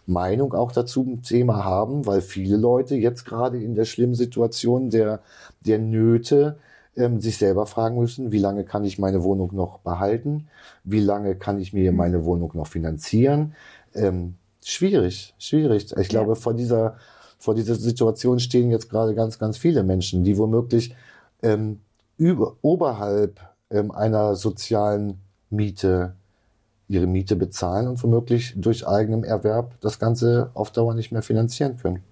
Meinung 0.06 0.54
auch 0.54 0.72
dazu 0.72 1.02
ein 1.02 1.22
Thema 1.22 1.66
haben, 1.66 2.06
weil 2.06 2.22
viele 2.22 2.58
Leute 2.58 2.96
jetzt 2.96 3.26
gerade 3.26 3.62
in 3.62 3.76
der 3.76 3.86
schlimmen 3.86 4.16
Situation 4.16 4.90
der, 4.90 5.20
der 5.66 5.80
Nöte 5.80 6.58
ähm, 6.96 7.20
sich 7.20 7.38
selber 7.38 7.66
fragen 7.66 7.98
müssen, 8.00 8.32
wie 8.32 8.40
lange 8.40 8.64
kann 8.64 8.84
ich 8.84 9.00
meine 9.00 9.24
Wohnung 9.24 9.56
noch 9.56 9.80
behalten? 9.80 10.48
Wie 10.84 11.00
lange 11.00 11.36
kann 11.36 11.60
ich 11.60 11.74
mir 11.74 11.92
meine 11.92 12.26
Wohnung 12.26 12.52
noch 12.54 12.68
finanzieren? 12.68 13.56
Ähm, 13.96 14.36
schwierig, 14.64 15.34
schwierig. 15.38 15.92
Ich 15.98 16.12
Ja. 16.12 16.20
glaube, 16.20 16.36
vor 16.36 16.54
dieser, 16.54 16.98
vor 17.40 17.56
dieser 17.56 17.76
Situation 17.76 18.40
stehen 18.40 18.70
jetzt 18.70 18.90
gerade 18.90 19.16
ganz, 19.16 19.40
ganz 19.40 19.58
viele 19.58 19.84
Menschen, 19.84 20.24
die 20.24 20.38
womöglich 20.38 20.96
ähm, 21.42 21.80
über, 22.18 22.56
oberhalb 22.62 23.40
ähm, 23.70 23.92
einer 23.92 24.36
sozialen 24.36 25.20
Miete 25.50 26.16
ihre 26.88 27.08
Miete 27.08 27.36
bezahlen 27.36 27.88
und 27.88 28.04
womöglich 28.04 28.54
durch 28.56 28.88
eigenem 28.88 29.24
Erwerb 29.24 29.80
das 29.82 30.00
Ganze 30.00 30.52
auf 30.54 30.72
Dauer 30.72 30.94
nicht 30.94 31.12
mehr 31.12 31.24
finanzieren 31.24 31.78
können. 31.78 32.04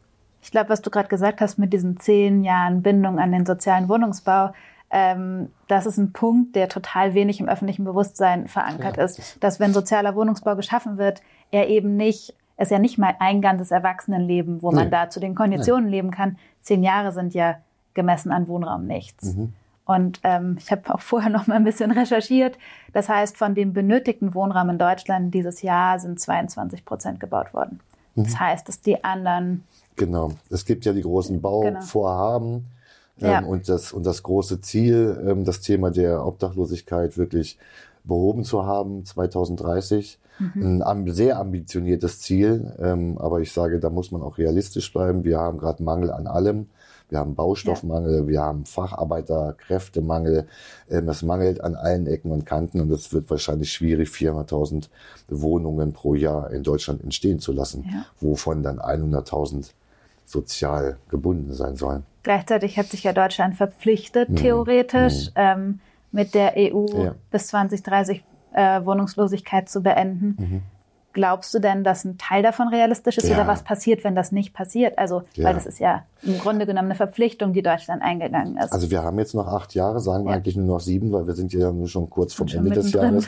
Ich 0.41 0.50
glaube, 0.50 0.70
was 0.70 0.82
du 0.82 0.89
gerade 0.89 1.08
gesagt 1.08 1.39
hast 1.39 1.60
mit 1.60 1.72
diesen 1.72 2.00
zehn 2.00 2.44
Jahren 2.44 2.82
Bindung 2.82 3.20
an 3.20 3.32
den 3.32 3.46
sozialen 3.46 3.89
Wohnungsbau, 3.89 4.54
ähm, 4.91 5.49
das 5.67 5.86
ist 5.86 5.97
ein 5.97 6.12
Punkt, 6.13 6.56
der 6.56 6.67
total 6.69 7.13
wenig 7.13 7.39
im 7.39 7.47
öffentlichen 7.47 7.86
Bewusstsein 7.86 8.47
verankert 8.47 8.97
Ja. 8.97 9.04
ist, 9.04 9.38
dass 9.43 9.60
wenn 9.60 9.73
sozialer 9.73 10.15
Wohnungsbau 10.15 10.56
geschaffen 10.56 10.97
wird, 10.97 11.21
er 11.51 11.67
eben 11.69 11.95
nicht, 11.97 12.34
es 12.58 12.67
ist 12.67 12.71
ja 12.71 12.80
nicht 12.80 12.97
mal 12.97 13.15
ein 13.19 13.41
ganzes 13.41 13.71
Erwachsenenleben, 13.71 14.62
wo 14.62 14.71
man 14.71 14.86
Nee. 14.86 14.91
da 14.91 15.10
zu 15.10 15.19
den 15.19 15.34
Konditionen 15.36 15.89
leben 15.89 16.12
kann. 16.12 16.38
Zehn 16.62 16.84
Jahre 16.84 17.12
sind 17.12 17.34
ja 17.34 17.56
gemessen 17.93 18.32
an 18.32 18.47
Wohnraum 18.47 18.86
nichts. 18.86 19.36
Mhm. 19.36 19.54
Und 19.86 20.19
ähm, 20.23 20.56
ich 20.60 20.71
habe 20.71 20.93
auch 20.93 21.01
vorher 21.01 21.30
noch 21.30 21.47
mal 21.47 21.56
ein 21.56 21.63
bisschen 21.63 21.91
recherchiert. 21.91 22.58
Das 22.93 23.10
heißt, 23.10 23.36
von 23.38 23.56
dem 23.56 23.73
benötigten 23.73 24.34
Wohnraum 24.36 24.69
in 24.69 24.77
Deutschland 24.77 25.34
dieses 25.34 25.62
Jahr 25.62 25.99
sind 25.99 26.19
22 26.19 26.86
Prozent 26.86 27.19
gebaut 27.19 27.54
worden. 27.54 27.80
Mhm. 28.15 28.23
Das 28.25 28.39
heißt, 28.39 28.67
dass 28.67 28.82
die 28.82 29.04
anderen 29.04 29.63
Genau. 29.97 30.32
Es 30.49 30.65
gibt 30.65 30.86
ja 30.86 30.93
die 30.93 31.01
großen 31.01 31.41
Bauvorhaben 31.41 32.65
Ja. 33.17 33.39
ähm, 33.39 33.47
und, 33.47 33.69
das, 33.69 33.91
und 33.93 34.06
das 34.06 34.24
große 34.24 34.62
Ziel, 34.62 35.21
ähm, 35.28 35.43
das 35.45 35.62
Thema 35.62 35.91
der 35.91 36.26
Obdachlosigkeit 36.26 37.17
wirklich 37.17 37.58
behoben 38.04 38.43
zu 38.43 38.65
haben, 38.65 39.06
2030. 39.06 40.17
Ein 40.56 40.82
am- 40.82 41.08
sehr 41.12 41.38
ambitioniertes 41.38 42.19
Ziel, 42.19 42.74
ähm, 42.80 43.19
aber 43.19 43.41
ich 43.41 43.52
sage, 43.52 43.80
da 43.80 43.91
muss 43.91 44.12
man 44.12 44.24
auch 44.24 44.39
realistisch 44.39 44.91
bleiben. 44.91 45.24
Wir 45.24 45.38
haben 45.38 45.60
gerade 45.60 45.84
Mangel 45.84 46.10
an 46.12 46.26
allem. 46.26 46.65
Wir 47.10 47.19
haben 47.19 47.36
Baustoffmangel, 47.36 48.28
wir 48.28 48.41
haben 48.41 48.65
Facharbeiterkräftemangel. 48.65 50.47
Es 50.88 51.21
mangelt 51.21 51.62
an 51.62 51.76
allen 51.76 52.08
Ecken 52.08 52.32
und 52.32 52.45
Kanten 52.45 52.80
und 52.80 52.91
es 52.91 53.13
wird 53.13 53.30
wahrscheinlich 53.30 53.71
schwierig, 53.71 54.10
400.000 54.10 54.89
Wohnungen 55.30 55.93
pro 55.93 56.15
Jahr 56.15 56.52
in 56.52 56.63
Deutschland 56.63 57.04
entstehen 57.04 57.39
zu 57.39 57.52
lassen, 57.52 57.86
Ja. 57.91 58.06
wovon 58.19 58.63
dann 58.63 58.80
100.000 58.80 59.74
sozial 60.32 60.98
gebunden 61.10 61.54
sein 61.54 61.76
sollen. 61.76 62.04
Gleichzeitig 62.24 62.78
hat 62.78 62.88
sich 62.88 63.04
ja 63.04 63.13
Deutschland 63.13 63.56
verpflichtet, 63.56 64.36
theoretisch 64.38 65.32
ähm, 65.36 65.80
mit 66.12 66.34
der 66.36 66.54
EU 66.58 66.86
Mhm. 66.94 67.02
Ja. 67.04 67.15
bis 67.32 67.48
2030 67.48 68.24
äh, 68.54 68.84
Wohnungslosigkeit 68.86 69.70
zu 69.70 69.82
beenden. 69.82 70.62
Glaubst 71.13 71.54
du 71.54 71.60
denn, 71.60 71.84
dass 71.84 72.06
ein 72.06 72.17
Teil 72.17 72.41
davon 72.41 72.70
realistisch 72.70 73.17
ist 73.17 73.26
Mhm. 73.26 73.32
Ja. 73.32 73.38
oder 73.39 73.48
was 73.48 73.63
passiert, 73.63 74.04
wenn 74.06 74.15
das 74.15 74.32
nicht 74.32 74.54
passiert? 74.54 74.98
Also, 74.98 75.24
Ja. 75.36 75.46
weil 75.46 75.54
das 75.56 75.65
ist 75.65 75.80
ja 75.80 76.04
im 76.22 76.38
Grunde 76.38 76.65
genommen 76.65 76.88
eine 76.88 76.96
Verpflichtung, 76.96 77.52
die 77.54 77.62
Deutschland 77.62 78.02
eingegangen 78.02 78.56
ist. 78.58 78.72
Also 78.72 78.89
wir 78.91 79.04
haben 79.04 79.17
jetzt 79.20 79.34
noch 79.36 79.48
acht 79.48 79.74
Jahre, 79.74 80.00
sagen 80.00 80.26
wir 80.26 80.32
eigentlich 80.34 80.56
nur 80.56 80.65
noch 80.67 80.80
sieben, 80.80 81.12
weil 81.12 81.28
wir 81.28 81.34
sind 81.34 81.52
ja 81.54 81.72
nur 81.72 81.88
schon 81.89 82.10
kurz 82.10 82.34
vom 82.34 82.48
Sind 82.48 82.60
schon 82.60 82.67
Ende 82.67 82.80
des. 82.82 82.94
Jahres. 82.94 83.28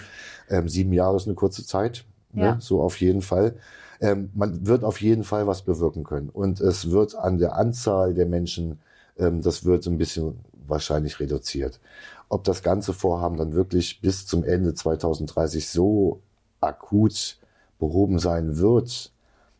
Ähm, 0.50 0.70
sieben 0.70 0.94
Jahre 0.94 1.16
ist 1.18 1.26
eine 1.28 1.36
kurze 1.36 1.66
Zeit, 1.66 2.06
ne? 2.32 2.58
So 2.60 2.82
auf 2.82 3.00
jeden 3.02 3.22
Fall. 3.22 3.56
Ähm, 4.04 4.30
man 4.34 4.68
wird 4.68 4.84
auf 4.84 5.00
jeden 5.02 5.24
Fall 5.24 5.48
was 5.48 5.62
bewirken 5.62 6.04
können. 6.04 6.30
Und 6.30 6.60
es 6.60 6.92
wird 6.92 7.16
an 7.16 7.38
der 7.38 7.56
Anzahl 7.56 8.14
der 8.14 8.26
Menschen, 8.26 8.80
ähm, 9.18 9.42
das 9.42 9.64
wird 9.64 9.88
ein 9.88 9.98
bisschen 9.98 10.40
wahrscheinlich 10.68 11.20
reduziert. 11.22 11.80
Ob 12.28 12.44
das 12.44 12.64
ganze 12.64 12.94
Vorhaben 12.94 13.38
dann 13.38 13.54
wirklich 13.54 14.02
bis 14.02 14.28
zum 14.28 14.44
Ende 14.44 14.74
2030 14.74 15.70
so 15.70 16.20
akut 16.60 17.38
behoben 17.80 18.20
sein 18.20 18.58
wird, 18.58 19.12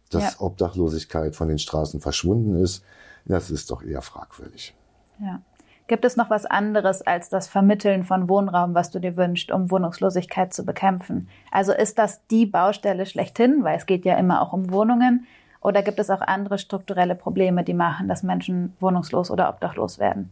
dass 0.10 0.24
Ja. 0.24 0.42
Obdachlosigkeit 0.42 1.36
von 1.36 1.48
den 1.48 1.60
Straßen 1.60 2.02
verschwunden 2.02 2.56
ist, 2.56 2.84
das 3.26 3.50
ist 3.50 3.72
doch 3.72 3.82
eher 3.82 4.02
fragwürdig. 4.02 4.76
Ja. 5.22 5.42
Gibt 5.88 6.06
es 6.06 6.16
noch 6.16 6.30
was 6.30 6.46
anderes 6.46 7.02
als 7.02 7.28
das 7.28 7.48
Vermitteln 7.48 8.06
von 8.06 8.30
Wohnraum, 8.30 8.74
was 8.74 8.90
du 8.90 9.00
dir 9.00 9.18
wünschst, 9.18 9.52
um 9.52 9.70
Wohnungslosigkeit 9.70 10.54
zu 10.54 10.64
bekämpfen? 10.64 11.28
Also 11.52 11.74
ist 11.74 11.98
das 11.98 12.26
die 12.28 12.46
Baustelle 12.46 13.06
schlechthin, 13.06 13.64
weil 13.64 13.78
es 13.78 13.86
geht 13.86 14.06
ja 14.06 14.18
immer 14.18 14.42
auch 14.42 14.54
um 14.54 14.72
Wohnungen? 14.72 15.28
Oder 15.60 15.82
gibt 15.82 16.00
es 16.00 16.10
auch 16.10 16.22
andere 16.22 16.58
strukturelle 16.58 17.16
Probleme, 17.16 17.64
die 17.64 17.74
machen, 17.74 18.08
dass 18.08 18.24
Menschen 18.24 18.74
wohnungslos 18.80 19.30
oder 19.30 19.50
obdachlos 19.50 20.00
werden? 20.00 20.32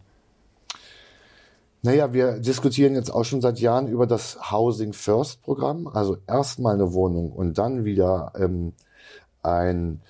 Naja, 1.84 2.14
wir 2.14 2.40
diskutieren 2.40 2.94
jetzt 2.94 3.10
auch 3.10 3.24
schon 3.24 3.42
seit 3.42 3.60
Jahren 3.60 3.88
über 3.88 4.06
das 4.06 4.52
Housing 4.52 4.94
First 4.94 5.42
Programm, 5.42 5.88
also 5.88 6.18
erstmal 6.28 6.76
eine 6.76 6.94
Wohnung 6.94 7.32
und 7.32 7.58
dann 7.58 7.86
wieder 7.86 8.34
ähm, 8.36 8.74
ein, 9.42 10.02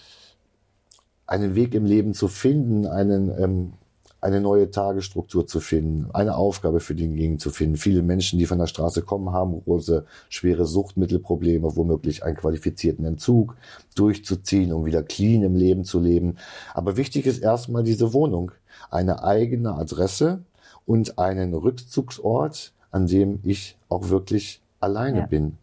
einen 1.25 1.55
Weg 1.55 1.73
im 1.73 1.85
Leben 1.85 2.13
zu 2.13 2.27
finden, 2.27 2.85
einen 2.85 3.29
ähm, 3.41 3.73
eine 4.21 4.39
neue 4.39 4.69
Tagesstruktur 4.69 5.47
zu 5.47 5.59
finden, 5.59 6.09
eine 6.13 6.35
Aufgabe 6.35 6.79
für 6.79 6.93
denjenigen 6.93 7.39
zu 7.39 7.49
finden. 7.49 7.75
Viele 7.75 8.03
Menschen, 8.03 8.37
die 8.37 8.45
von 8.45 8.59
der 8.59 8.67
Straße 8.67 9.01
kommen, 9.01 9.31
haben 9.31 9.63
große, 9.63 10.05
schwere 10.29 10.65
Suchtmittelprobleme, 10.65 11.75
womöglich 11.75 12.23
einen 12.23 12.37
qualifizierten 12.37 13.03
Entzug 13.03 13.57
durchzuziehen, 13.95 14.71
um 14.73 14.85
wieder 14.85 15.01
clean 15.01 15.41
im 15.41 15.55
Leben 15.55 15.83
zu 15.83 15.99
leben. 15.99 16.37
Aber 16.75 16.97
wichtig 16.97 17.25
ist 17.25 17.39
erstmal 17.39 17.83
diese 17.83 18.13
Wohnung, 18.13 18.51
eine 18.91 19.23
eigene 19.23 19.73
Adresse 19.73 20.43
und 20.85 21.17
einen 21.17 21.55
Rückzugsort, 21.55 22.73
an 22.91 23.07
dem 23.07 23.39
ich 23.43 23.77
auch 23.89 24.09
wirklich 24.09 24.61
alleine 24.79 25.21
ja. 25.21 25.25
bin. 25.25 25.57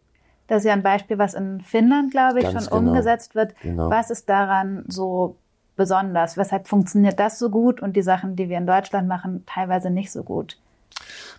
Das 0.47 0.63
ist 0.63 0.65
ja 0.65 0.73
ein 0.73 0.83
Beispiel, 0.83 1.17
was 1.17 1.35
in 1.35 1.61
Finnland, 1.61 2.11
glaube 2.11 2.39
ich, 2.39 2.51
Ganz 2.51 2.65
schon 2.65 2.79
genau. 2.79 2.91
umgesetzt 2.91 3.35
wird. 3.35 3.53
Genau. 3.61 3.89
Was 3.89 4.09
ist 4.09 4.27
daran 4.27 4.83
so 4.87 5.37
besonders? 5.79 6.37
Weshalb 6.37 6.67
funktioniert 6.67 7.19
das 7.19 7.39
so 7.39 7.49
gut 7.49 7.81
und 7.81 7.95
die 7.95 8.03
Sachen, 8.03 8.35
die 8.35 8.49
wir 8.49 8.57
in 8.57 8.67
Deutschland 8.67 9.07
machen, 9.07 9.43
teilweise 9.47 9.89
nicht 9.89 10.11
so 10.11 10.21
gut? 10.21 10.59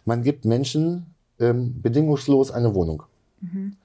Man 0.06 0.22
gibt 0.22 0.46
Menschen 0.46 1.14
ähm, 1.38 1.80
bedingungslos 1.82 2.50
eine 2.50 2.74
Wohnung. 2.74 3.04
Mhm. 3.42 3.76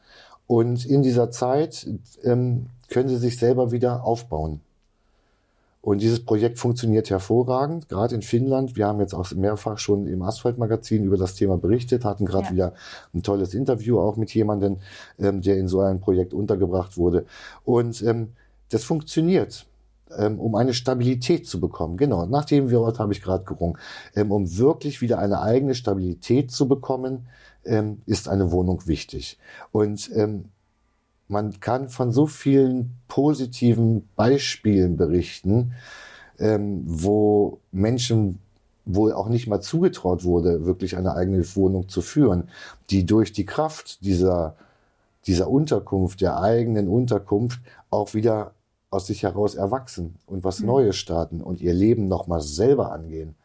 Und 0.48 0.86
in 0.86 1.04
dieser 1.04 1.30
Zeit 1.30 1.88
ähm, 2.24 2.68
können 2.88 3.10
sie 3.10 3.18
sich 3.18 3.38
selber 3.38 3.72
wieder 3.72 4.06
aufbauen. 4.06 4.62
Und 5.82 6.02
dieses 6.02 6.24
Projekt 6.24 6.58
funktioniert 6.58 7.10
hervorragend, 7.10 7.90
gerade 7.90 8.16
in 8.16 8.24
Finnland. 8.24 8.76
Wir 8.76 8.88
haben 8.88 9.00
jetzt 9.02 9.14
auch 9.14 9.30
mehrfach 9.34 9.78
schon 9.78 10.08
im 10.08 10.24
Asphaltmagazin 10.24 11.04
über 11.04 11.18
das 11.18 11.36
Thema 11.36 11.58
berichtet, 11.58 12.06
hatten 12.06 12.26
gerade 12.26 12.46
ja. 12.46 12.52
wieder 12.54 12.74
ein 13.14 13.22
tolles 13.22 13.54
Interview 13.54 14.00
auch 14.00 14.16
mit 14.16 14.34
jemandem, 14.34 14.78
ähm, 15.20 15.42
der 15.42 15.58
in 15.58 15.68
so 15.68 15.82
einem 15.82 16.00
Projekt 16.00 16.34
untergebracht 16.34 16.98
wurde. 16.98 17.26
Und 17.66 18.02
ähm, 18.02 18.30
das 18.70 18.84
funktioniert 18.84 19.68
ähm, 20.18 20.40
um 20.40 20.56
eine 20.56 20.74
Stabilität 20.74 21.48
zu 21.48 21.60
bekommen. 21.60 21.98
Genau, 21.98 22.26
nach 22.26 22.46
dem 22.46 22.72
Wort 22.72 23.00
habe 23.00 23.14
ich 23.14 23.22
gerade 23.22 23.44
gerungen. 23.44 23.78
Ähm, 24.16 24.32
um 24.32 24.58
wirklich 24.58 25.02
wieder 25.02 25.20
eine 25.20 25.42
eigene 25.42 25.76
Stabilität 25.76 26.52
zu 26.52 26.68
bekommen, 26.68 27.28
ähm, 27.66 28.02
ist 28.06 28.28
eine 28.28 28.52
Wohnung 28.52 28.88
wichtig. 28.88 29.40
Und 29.72 30.10
ähm, 30.16 30.46
man 31.28 31.60
kann 31.60 31.90
von 31.90 32.12
so 32.12 32.28
vielen 32.28 32.96
positiven 33.08 34.08
Beispielen 34.16 34.96
berichten, 34.96 35.74
ähm, 36.40 36.84
wo 36.86 37.60
Menschen 37.72 38.40
wohl 38.86 39.14
auch 39.14 39.30
nicht 39.30 39.48
mal 39.48 39.62
zugetraut 39.62 40.24
wurde, 40.24 40.66
wirklich 40.66 40.96
eine 40.96 41.16
eigene 41.16 41.44
Wohnung 41.56 41.90
zu 41.90 42.02
führen, 42.02 42.50
die 42.92 43.06
durch 43.06 43.34
die 43.34 43.46
Kraft 43.46 44.04
dieser, 44.06 44.56
dieser 45.26 45.50
Unterkunft, 45.50 46.22
der 46.22 46.40
eigenen 46.40 46.88
Unterkunft, 46.88 47.60
auch 47.90 48.14
wieder 48.14 48.52
aus 48.96 49.08
sich 49.08 49.24
heraus 49.24 49.56
erwachsen 49.56 50.16
und 50.26 50.44
was 50.44 50.60
mhm. 50.60 50.68
Neues 50.68 50.96
starten 50.96 51.42
und 51.42 51.62
ihr 51.62 51.74
Leben 51.74 52.08
nochmal 52.08 52.42
selber 52.42 52.92
angehen. 52.92 53.36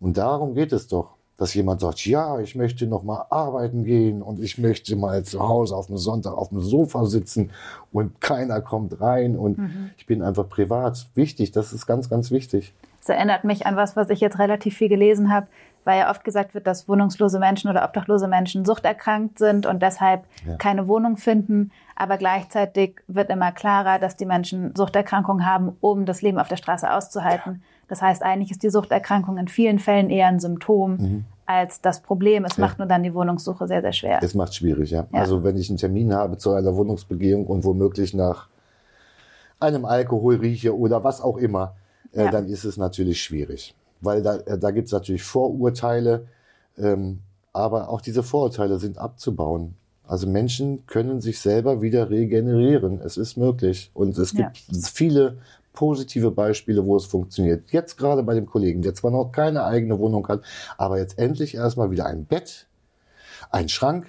Und 0.00 0.16
darum 0.16 0.54
geht 0.54 0.72
es 0.72 0.88
doch, 0.88 1.16
dass 1.36 1.54
jemand 1.54 1.80
sagt, 1.80 2.04
ja, 2.04 2.38
ich 2.38 2.54
möchte 2.54 2.86
nochmal 2.86 3.24
arbeiten 3.30 3.84
gehen 3.84 4.20
und 4.20 4.40
ich 4.40 4.58
möchte 4.58 4.94
mal 4.94 5.24
zu 5.24 5.40
Hause 5.40 5.74
auf 5.74 5.86
dem 5.86 5.96
Sonntag 5.96 6.34
auf 6.36 6.50
dem 6.50 6.60
Sofa 6.60 7.06
sitzen 7.06 7.50
und 7.92 8.20
keiner 8.20 8.60
kommt 8.60 9.00
rein 9.00 9.36
und 9.36 9.56
mhm. 9.56 9.90
ich 9.96 10.04
bin 10.04 10.22
einfach 10.22 10.48
privat. 10.48 11.06
Wichtig, 11.14 11.50
das 11.50 11.72
ist 11.72 11.86
ganz, 11.86 12.10
ganz 12.10 12.30
wichtig. 12.30 12.74
Das 13.00 13.08
erinnert 13.08 13.44
mich 13.44 13.64
an 13.66 13.76
was, 13.76 13.96
was 13.96 14.10
ich 14.10 14.20
jetzt 14.20 14.38
relativ 14.38 14.76
viel 14.76 14.90
gelesen 14.90 15.32
habe, 15.32 15.46
weil 15.84 16.00
ja 16.00 16.10
oft 16.10 16.24
gesagt 16.24 16.54
wird, 16.54 16.66
dass 16.66 16.88
wohnungslose 16.88 17.38
Menschen 17.38 17.70
oder 17.70 17.84
obdachlose 17.84 18.28
Menschen 18.28 18.64
suchterkrankt 18.64 19.38
sind 19.38 19.66
und 19.66 19.82
deshalb 19.82 20.24
ja. 20.46 20.56
keine 20.56 20.88
Wohnung 20.88 21.16
finden. 21.16 21.70
Aber 21.96 22.16
gleichzeitig 22.16 23.00
wird 23.08 23.30
immer 23.30 23.52
klarer, 23.52 23.98
dass 23.98 24.16
die 24.16 24.26
Menschen 24.26 24.74
Suchterkrankungen 24.74 25.46
haben, 25.46 25.76
um 25.80 26.06
das 26.06 26.22
Leben 26.22 26.38
auf 26.38 26.48
der 26.48 26.56
Straße 26.56 26.90
auszuhalten. 26.90 27.62
Das 27.88 28.02
heißt, 28.02 28.22
eigentlich 28.22 28.50
ist 28.50 28.62
die 28.62 28.70
Suchterkrankung 28.70 29.36
in 29.38 29.48
vielen 29.48 29.78
Fällen 29.78 30.10
eher 30.10 30.28
ein 30.28 30.38
Symptom 30.38 30.96
mhm. 30.96 31.24
als 31.46 31.80
das 31.80 32.00
Problem. 32.00 32.44
Es 32.44 32.56
ja. 32.56 32.64
macht 32.64 32.78
nur 32.78 32.86
dann 32.86 33.02
die 33.02 33.14
Wohnungssuche 33.14 33.66
sehr, 33.66 33.80
sehr 33.80 33.92
schwer. 33.92 34.20
Es 34.22 34.34
macht 34.34 34.54
schwierig, 34.54 34.90
ja. 34.90 35.06
ja. 35.12 35.20
Also 35.20 35.42
wenn 35.42 35.56
ich 35.56 35.68
einen 35.70 35.78
Termin 35.78 36.14
habe 36.14 36.38
zu 36.38 36.52
einer 36.52 36.76
Wohnungsbegehung 36.76 37.46
und 37.46 37.64
womöglich 37.64 38.14
nach 38.14 38.48
einem 39.58 39.84
Alkohol 39.84 40.36
rieche 40.36 40.76
oder 40.78 41.04
was 41.04 41.20
auch 41.20 41.36
immer, 41.36 41.74
äh, 42.12 42.30
dann 42.30 42.46
ist 42.46 42.64
es 42.64 42.76
natürlich 42.76 43.22
schwierig 43.22 43.74
weil 44.00 44.22
da, 44.22 44.36
äh, 44.36 44.58
da 44.58 44.70
gibt 44.70 44.86
es 44.86 44.92
natürlich 44.92 45.22
Vorurteile, 45.22 46.26
ähm, 46.78 47.20
aber 47.52 47.88
auch 47.88 48.00
diese 48.00 48.22
Vorurteile 48.22 48.78
sind 48.78 48.98
abzubauen. 48.98 49.74
Also 50.06 50.26
Menschen 50.26 50.86
können 50.86 51.20
sich 51.20 51.38
selber 51.38 51.82
wieder 51.82 52.10
regenerieren. 52.10 53.00
Es 53.00 53.16
ist 53.16 53.36
möglich. 53.36 53.90
Und 53.94 54.18
es 54.18 54.34
gibt 54.34 54.58
ja. 54.58 54.78
viele 54.92 55.38
positive 55.72 56.32
Beispiele, 56.32 56.84
wo 56.84 56.96
es 56.96 57.06
funktioniert. 57.06 57.70
Jetzt 57.70 57.96
gerade 57.96 58.22
bei 58.24 58.34
dem 58.34 58.46
Kollegen, 58.46 58.82
der 58.82 58.94
zwar 58.94 59.12
noch 59.12 59.30
keine 59.30 59.64
eigene 59.64 59.98
Wohnung 59.98 60.26
hat, 60.26 60.42
aber 60.78 60.98
jetzt 60.98 61.18
endlich 61.18 61.54
erstmal 61.54 61.92
wieder 61.92 62.06
ein 62.06 62.24
Bett, 62.24 62.66
ein 63.52 63.68
Schrank, 63.68 64.06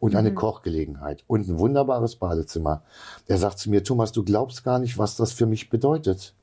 und 0.00 0.16
eine 0.16 0.30
mhm. 0.30 0.34
Kochgelegenheit 0.34 1.22
und 1.28 1.46
ein 1.46 1.58
wunderbares 1.58 2.16
Badezimmer. 2.16 2.82
Er 3.28 3.38
sagt 3.38 3.58
zu 3.58 3.70
mir, 3.70 3.84
Thomas, 3.84 4.10
du 4.12 4.24
glaubst 4.24 4.64
gar 4.64 4.78
nicht, 4.78 4.98
was 4.98 5.14
das 5.14 5.32
für 5.32 5.46
mich 5.46 5.70
bedeutet. 5.70 6.34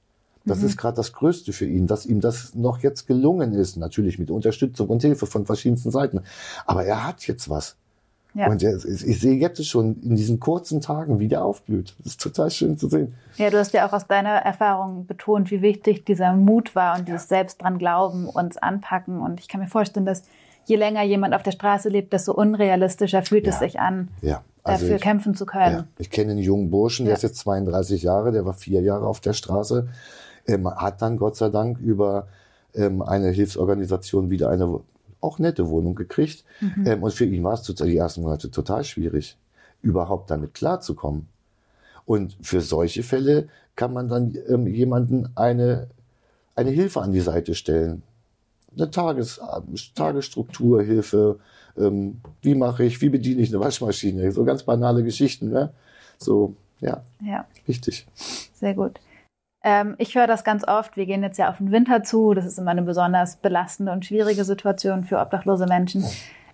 Das 0.48 0.60
mhm. 0.60 0.66
ist 0.66 0.78
gerade 0.78 0.96
das 0.96 1.14
Größte 1.14 1.54
für 1.54 1.66
ihn, 1.66 1.88
dass 1.88 2.06
ihm 2.06 2.22
das 2.22 2.56
noch 2.56 2.80
jetzt 2.80 3.08
gelungen 3.08 3.54
ist. 3.54 3.78
Natürlich 3.78 4.18
mit 4.18 4.32
Unterstützung 4.32 4.88
und 4.88 5.02
Hilfe 5.02 5.28
von 5.28 5.46
verschiedensten 5.46 5.92
Seiten. 5.92 6.22
Aber 6.66 6.86
er 6.86 7.06
hat 7.06 7.28
jetzt 7.28 7.50
was. 7.50 7.76
Ja. 8.34 8.50
Und 8.50 8.62
ich 8.62 9.20
sehe 9.20 9.36
jetzt 9.36 9.66
schon 9.66 10.00
in 10.04 10.16
diesen 10.16 10.40
kurzen 10.40 10.80
Tagen, 10.80 11.20
wie 11.20 11.28
der 11.28 11.44
aufblüht. 11.44 11.96
Das 11.98 12.14
ist 12.14 12.22
total 12.22 12.52
schön 12.52 12.78
zu 12.78 12.88
sehen. 12.88 13.16
Ja, 13.38 13.50
du 13.50 13.58
hast 13.58 13.74
ja 13.74 13.88
auch 13.88 13.94
aus 13.94 14.06
deiner 14.06 14.36
Erfahrung 14.36 15.08
betont, 15.08 15.50
wie 15.50 15.64
wichtig 15.64 16.06
dieser 16.06 16.34
Mut 16.34 16.76
war 16.76 17.00
und 17.00 17.08
dieses 17.08 17.28
Selbst 17.30 17.62
dran 17.62 17.80
glauben, 17.80 18.28
uns 18.28 18.58
anpacken. 18.58 19.22
Und 19.22 19.40
ich 19.40 19.48
kann 19.48 19.60
mir 19.60 19.68
vorstellen, 19.68 20.06
dass 20.06 20.24
je 20.66 20.76
länger 20.76 21.04
jemand 21.04 21.34
auf 21.34 21.42
der 21.42 21.52
Straße 21.52 21.90
lebt, 21.90 22.14
desto 22.14 22.34
unrealistischer 22.34 23.24
fühlt 23.24 23.48
ja. 23.48 23.54
es 23.54 23.60
sich 23.60 23.80
an, 23.80 24.10
ja. 24.22 24.44
also 24.64 24.84
dafür 24.84 24.98
ich, 24.98 25.02
kämpfen 25.02 25.34
zu 25.34 25.46
können. 25.46 25.76
Ja. 25.76 25.88
Ich 25.98 26.12
kenne 26.12 26.32
einen 26.32 26.42
jungen 26.42 26.70
Burschen, 26.70 27.06
der 27.06 27.16
ist 27.16 27.24
jetzt 27.24 27.38
32 27.38 28.04
Jahre, 28.04 28.32
der 28.32 28.46
war 28.46 28.54
vier 28.54 28.82
Jahre 28.82 29.08
auf 29.08 29.20
der 29.20 29.34
Straße 29.34 29.88
ähm, 30.48 30.68
hat 30.70 31.02
dann 31.02 31.18
Gott 31.18 31.36
sei 31.36 31.50
Dank 31.50 31.80
über 31.80 32.28
ähm, 32.74 33.02
eine 33.02 33.30
Hilfsorganisation 33.30 34.30
wieder 34.30 34.50
eine 34.50 34.80
auch 35.20 35.40
nette 35.40 35.70
Wohnung 35.70 35.96
gekriegt. 35.96 36.44
Mhm. 36.62 36.86
Ähm, 36.86 37.04
und 37.04 37.14
für 37.14 37.26
ihn 37.26 37.44
war 37.44 37.54
es 37.54 37.64
die 37.64 37.98
ersten 37.98 38.22
Monate 38.22 38.52
total 38.52 38.84
schwierig, 38.84 39.38
überhaupt 39.82 40.30
damit 40.30 40.54
klarzukommen. 40.54 41.28
Und 42.06 42.38
für 42.42 42.62
solche 42.62 43.04
Fälle 43.04 43.50
kann 43.76 43.94
man 43.94 44.08
dann 44.08 44.38
ähm, 44.48 44.68
jemanden 44.68 45.30
eine, 45.36 45.88
eine 46.56 46.72
Hilfe 46.72 47.02
an 47.02 47.12
die 47.12 47.20
Seite 47.20 47.54
stellen. 47.54 48.04
Eine 48.76 48.92
Tages, 48.92 49.42
Tagesstrukturhilfe. 49.96 51.40
Ähm, 51.78 52.22
wie 52.42 52.56
mache 52.56 52.84
ich, 52.86 53.02
wie 53.02 53.10
bediene 53.10 53.42
ich 53.42 53.50
eine 53.50 53.60
Waschmaschine? 53.60 54.32
So 54.32 54.46
ganz 54.46 54.64
banale 54.64 55.04
Geschichten. 55.04 55.50
Ne? 55.50 55.72
So, 56.18 56.56
ja, 56.80 57.04
ja. 57.22 57.46
wichtig. 57.66 58.08
Sehr 58.54 58.74
gut. 58.74 59.00
Ähm, 59.68 59.96
ich 59.98 60.16
höre 60.16 60.28
das 60.28 60.46
ganz 60.46 60.66
oft. 60.66 60.96
Wir 60.96 61.06
gehen 61.06 61.24
jetzt 61.24 61.38
ja 61.38 61.50
auf 61.50 61.58
den 61.58 61.74
Winter 61.74 62.02
zu. 62.02 62.34
Das 62.34 62.46
ist 62.46 62.58
immer 62.58 62.72
eine 62.72 62.84
besonders 62.84 63.36
belastende 63.36 63.92
und 63.92 64.06
schwierige 64.06 64.46
Situation 64.46 65.04
für 65.04 65.20
obdachlose 65.20 65.66
Menschen. 65.66 66.06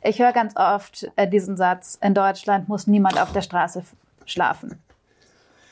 Ich 0.02 0.18
höre 0.18 0.32
ganz 0.34 0.56
oft 0.56 1.12
äh, 1.16 1.30
diesen 1.30 1.56
Satz, 1.56 2.00
in 2.02 2.16
Deutschland 2.16 2.68
muss 2.70 2.88
niemand 2.88 3.22
auf 3.22 3.32
der 3.32 3.42
Straße 3.42 3.84
schlafen. 4.26 4.80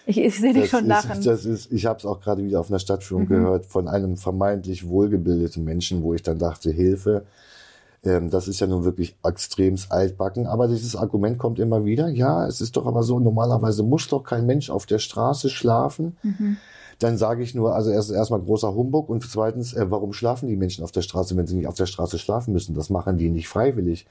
Ich, 0.06 0.20
ich 0.20 0.40
sehe 0.40 0.54
dich 0.54 0.70
schon 0.70 0.86
lachen. 0.86 1.18
Ist, 1.18 1.26
das 1.26 1.46
ist, 1.46 1.72
ich 1.72 1.88
habe 1.88 1.98
es 1.98 2.06
auch 2.06 2.22
gerade 2.22 2.44
wieder 2.44 2.60
auf 2.60 2.70
einer 2.70 2.78
Stadtführung 2.78 3.24
mhm. 3.24 3.30
gehört 3.30 3.66
von 3.66 3.88
einem 3.88 4.18
vermeintlich 4.18 4.88
wohlgebildeten 4.88 5.64
Menschen, 5.64 6.04
wo 6.04 6.14
ich 6.14 6.22
dann 6.22 6.38
dachte, 6.38 6.70
Hilfe. 6.70 7.26
Ähm, 8.04 8.30
das 8.30 8.48
ist 8.48 8.60
ja 8.60 8.68
nun 8.68 8.84
wirklich 8.84 9.16
extremst 9.26 9.92
altbacken. 9.92 10.46
Aber 10.46 10.68
dieses 10.68 10.96
Argument 10.96 11.40
kommt 11.40 11.58
immer 11.58 11.86
wieder. 11.86 12.08
Ja, 12.08 12.46
es 12.46 12.62
ist 12.62 12.78
doch 12.78 12.86
aber 12.86 13.02
so, 13.02 13.20
normalerweise 13.20 13.82
muss 13.82 14.08
doch 14.08 14.24
kein 14.24 14.46
Mensch 14.46 14.70
auf 14.70 14.86
der 14.86 15.00
Straße 15.00 15.50
schlafen. 15.50 16.16
Mhm 16.22 16.58
dann 17.04 17.18
sage 17.18 17.44
ich 17.44 17.56
nur, 17.56 17.76
also 17.76 17.90
erst 17.92 18.12
erstmal 18.12 18.42
großer 18.42 18.74
Humbug 18.74 19.10
und 19.10 19.24
zweitens, 19.30 19.74
äh, 19.74 19.90
warum 19.90 20.14
schlafen 20.14 20.48
die 20.48 20.56
Menschen 20.56 20.84
auf 20.84 20.92
der 20.92 21.02
Straße, 21.02 21.36
wenn 21.36 21.48
sie 21.48 21.56
nicht 21.56 21.68
auf 21.68 21.76
der 21.76 21.86
Straße 21.86 22.20
schlafen 22.20 22.54
müssen? 22.54 22.76
Das 22.76 22.90
machen 22.90 23.18
die 23.18 23.30
nicht 23.30 23.48
freiwillig. 23.48 24.06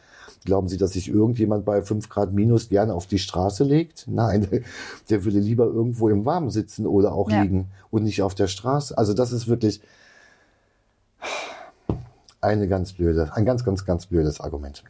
Glauben 0.44 0.68
Sie, 0.68 0.78
dass 0.78 0.92
sich 0.92 1.08
irgendjemand 1.08 1.64
bei 1.64 1.82
fünf 1.82 2.08
Grad 2.08 2.32
minus 2.32 2.68
gerne 2.68 2.94
auf 2.94 3.06
die 3.06 3.18
Straße 3.18 3.64
legt? 3.64 4.06
Nein, 4.08 4.48
der, 4.50 4.60
der 5.10 5.24
würde 5.24 5.38
lieber 5.38 5.66
irgendwo 5.66 6.08
im 6.08 6.24
Warmen 6.24 6.50
sitzen 6.50 6.86
oder 6.86 7.12
auch 7.12 7.30
ja. 7.30 7.42
liegen 7.42 7.68
und 7.90 8.04
nicht 8.04 8.22
auf 8.22 8.34
der 8.34 8.46
Straße. 8.46 8.96
Also 8.96 9.12
das 9.14 9.32
ist 9.32 9.48
wirklich, 9.48 9.80
eine 12.40 12.68
ganz 12.68 12.92
blöde, 12.92 13.30
ein 13.34 13.44
ganz, 13.44 13.64
ganz, 13.64 13.84
ganz 13.84 14.06
blödes 14.06 14.40
Argument. 14.40 14.82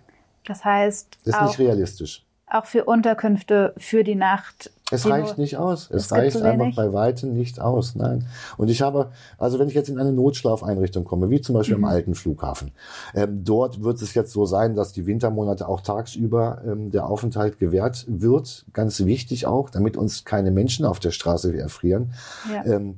Das 0.45 0.65
heißt, 0.65 1.19
Das 1.25 1.35
ist 1.35 1.41
auch, 1.41 1.47
nicht 1.49 1.59
realistisch. 1.59 2.25
auch 2.47 2.67
für 2.67 2.85
Unterkünfte 2.85 3.75
für 3.77 4.05
die 4.05 4.15
Nacht. 4.15 4.71
Es 4.91 5.07
reicht 5.07 5.39
nicht 5.39 5.57
aus. 5.57 5.91
Es, 5.91 6.11
reicht 6.13 6.41
einfach 6.43 6.75
bei 6.75 6.93
weitem 6.93 7.33
nicht 7.33 7.61
aus. 7.61 7.95
Nein. 7.95 8.27
Und 8.57 8.69
ich 8.69 8.83
habe, 8.83 9.11
also 9.39 9.59
wenn 9.59 9.69
ich 9.69 9.75
jetzt 9.75 9.89
in 9.89 9.99
eine 9.99 10.13
Notschlafeinrichtung 10.13 11.05
komme, 11.05 11.31
wie 11.31 11.41
zum 11.41 11.55
Beispiel 11.55 11.77
Mhm. 11.77 11.85
am 11.85 11.91
alten 11.91 12.15
Flughafen, 12.15 12.73
ähm, 13.15 13.45
dort 13.45 13.83
wird 13.83 14.03
es 14.03 14.15
jetzt 14.15 14.33
so 14.33 14.47
sein, 14.47 14.75
dass 14.75 14.93
die 14.93 15.07
Wintermonate 15.07 15.69
auch 15.69 15.81
tagsüber 15.81 16.63
ähm, 16.67 16.91
der 16.91 17.07
Aufenthalt 17.07 17.59
gewährt 17.59 18.05
wird. 18.09 18.67
Ganz 18.73 19.05
wichtig 19.05 19.47
auch, 19.47 19.71
damit 19.71 19.97
uns 19.97 20.25
keine 20.25 20.51
Menschen 20.51 20.85
auf 20.85 21.01
der 21.01 21.11
Straße 21.11 21.57
erfrieren. 21.57 22.13
Ja. 22.53 22.65
Ähm, 22.65 22.97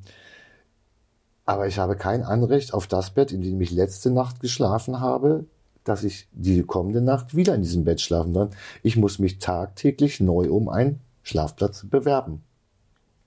aber 1.45 1.67
ich 1.67 1.79
habe 1.79 1.97
kein 1.97 2.23
Anrecht 2.23 2.73
auf 2.73 2.87
das 2.87 3.11
Bett, 3.11 3.33
in 3.33 3.43
dem 3.43 3.61
ich 3.61 3.71
letzte 3.73 4.11
Nacht 4.11 4.41
geschlafen 4.41 5.01
habe, 5.01 5.45
dass 5.85 6.05
ich 6.05 6.29
die 6.33 6.63
kommende 6.63 7.01
Nacht 7.01 7.35
wieder 7.35 7.55
in 7.55 7.63
diesem 7.63 7.85
Bett 7.85 8.01
schlafen 8.01 8.33
soll. 8.33 8.51
Ich 8.85 8.97
muss 8.97 9.19
mich 9.19 9.39
tagtäglich 9.41 10.21
neu 10.21 10.51
um 10.51 10.69
einen 10.69 11.01
Schlafplatz 11.23 11.87
bewerben. 11.89 12.43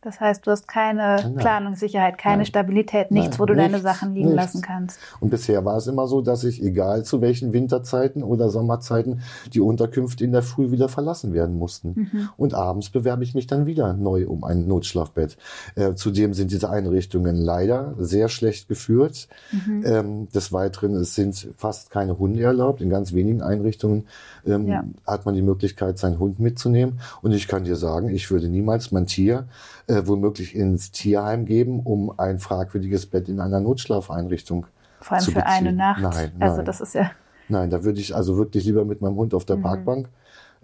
Das 0.06 0.20
heißt, 0.20 0.46
du 0.46 0.52
hast 0.52 0.68
keine 0.68 1.16
Nein. 1.16 1.36
Planungssicherheit, 1.36 2.20
keine 2.20 2.38
Nein. 2.38 2.46
Stabilität, 2.46 3.10
nichts, 3.10 3.32
Nein, 3.32 3.40
wo 3.40 3.46
du 3.48 3.56
deine 3.56 3.70
nichts, 3.78 3.84
Sachen 3.84 4.14
liegen 4.14 4.28
nichts. 4.30 4.54
lassen 4.54 4.62
kannst. 4.62 5.00
Und 5.20 5.32
bisher 5.32 5.66
war 5.66 5.78
es 5.78 5.88
immer 5.88 6.08
so, 6.08 6.22
dass 6.22 6.44
ich, 6.44 6.62
egal 6.64 7.04
zu 7.04 7.22
welchen 7.22 7.54
Winterzeiten 7.54 8.22
oder 8.22 8.50
Sommerzeiten, 8.50 9.22
die 9.52 9.62
Unterkünfte 9.62 10.24
in 10.24 10.32
der 10.32 10.44
Früh 10.44 10.70
wieder 10.70 10.90
verlassen 10.90 11.34
werden 11.34 11.58
mussten. 11.58 12.10
Mhm. 12.14 12.30
Und 12.38 12.54
abends 12.54 12.92
bewerbe 12.92 13.24
ich 13.24 13.34
mich 13.34 13.48
dann 13.48 13.66
wieder 13.66 13.94
neu 13.94 14.28
um 14.28 14.44
ein 14.44 14.68
Notschlafbett. 14.68 15.38
Äh, 15.74 15.96
zudem 15.96 16.36
sind 16.36 16.52
diese 16.52 16.70
Einrichtungen 16.70 17.36
leider 17.36 17.96
sehr 17.98 18.30
schlecht 18.30 18.68
geführt. 18.70 19.28
Mhm. 19.52 19.84
Ähm, 19.88 20.30
des 20.30 20.54
Weiteren, 20.54 20.94
es 20.98 21.16
sind 21.16 21.48
fast 21.58 21.90
keine 21.90 22.20
Hunde 22.20 22.44
erlaubt. 22.44 22.80
In 22.80 22.92
ganz 22.92 23.14
wenigen 23.14 23.42
Einrichtungen 23.42 24.06
ähm, 24.46 24.68
Ja. 24.68 24.84
hat 25.08 25.26
man 25.26 25.34
die 25.34 25.42
Möglichkeit, 25.42 25.98
seinen 25.98 26.20
Hund 26.20 26.40
mitzunehmen. 26.40 27.00
Und 27.24 27.32
ich 27.32 27.48
kann 27.48 27.64
dir 27.64 27.76
sagen, 27.76 28.10
ich 28.10 28.30
würde 28.30 28.50
niemals 28.50 28.92
mein 28.92 29.08
Tier 29.08 29.48
äh, 29.88 29.95
womöglich 30.08 30.56
ins 30.56 30.92
Tierheim 30.92 31.46
geben, 31.46 31.80
um 31.82 32.18
ein 32.20 32.40
fragwürdiges 32.40 33.06
Bett 33.08 33.30
in 33.30 33.40
einer 33.40 33.60
Notschlafeinrichtung 33.60 34.68
Vor 35.02 35.18
allem 35.18 35.26
zu 35.26 35.32
für 35.32 35.46
eine. 35.46 35.74
Nacht. 35.74 36.02
Nein, 36.02 36.32
also 36.40 36.58
nein. 36.58 36.66
das 36.66 36.82
ist 36.82 36.96
ja. 36.96 37.12
Nein, 37.48 37.70
da 37.70 37.84
würde 37.84 38.00
ich 38.00 38.16
also 38.16 38.38
wirklich 38.38 38.66
lieber 38.66 38.86
mit 38.86 39.02
meinem 39.02 39.16
Hund 39.16 39.34
auf 39.34 39.46
der 39.46 39.58
Mhm. 39.58 39.62
Parkbank 39.62 40.10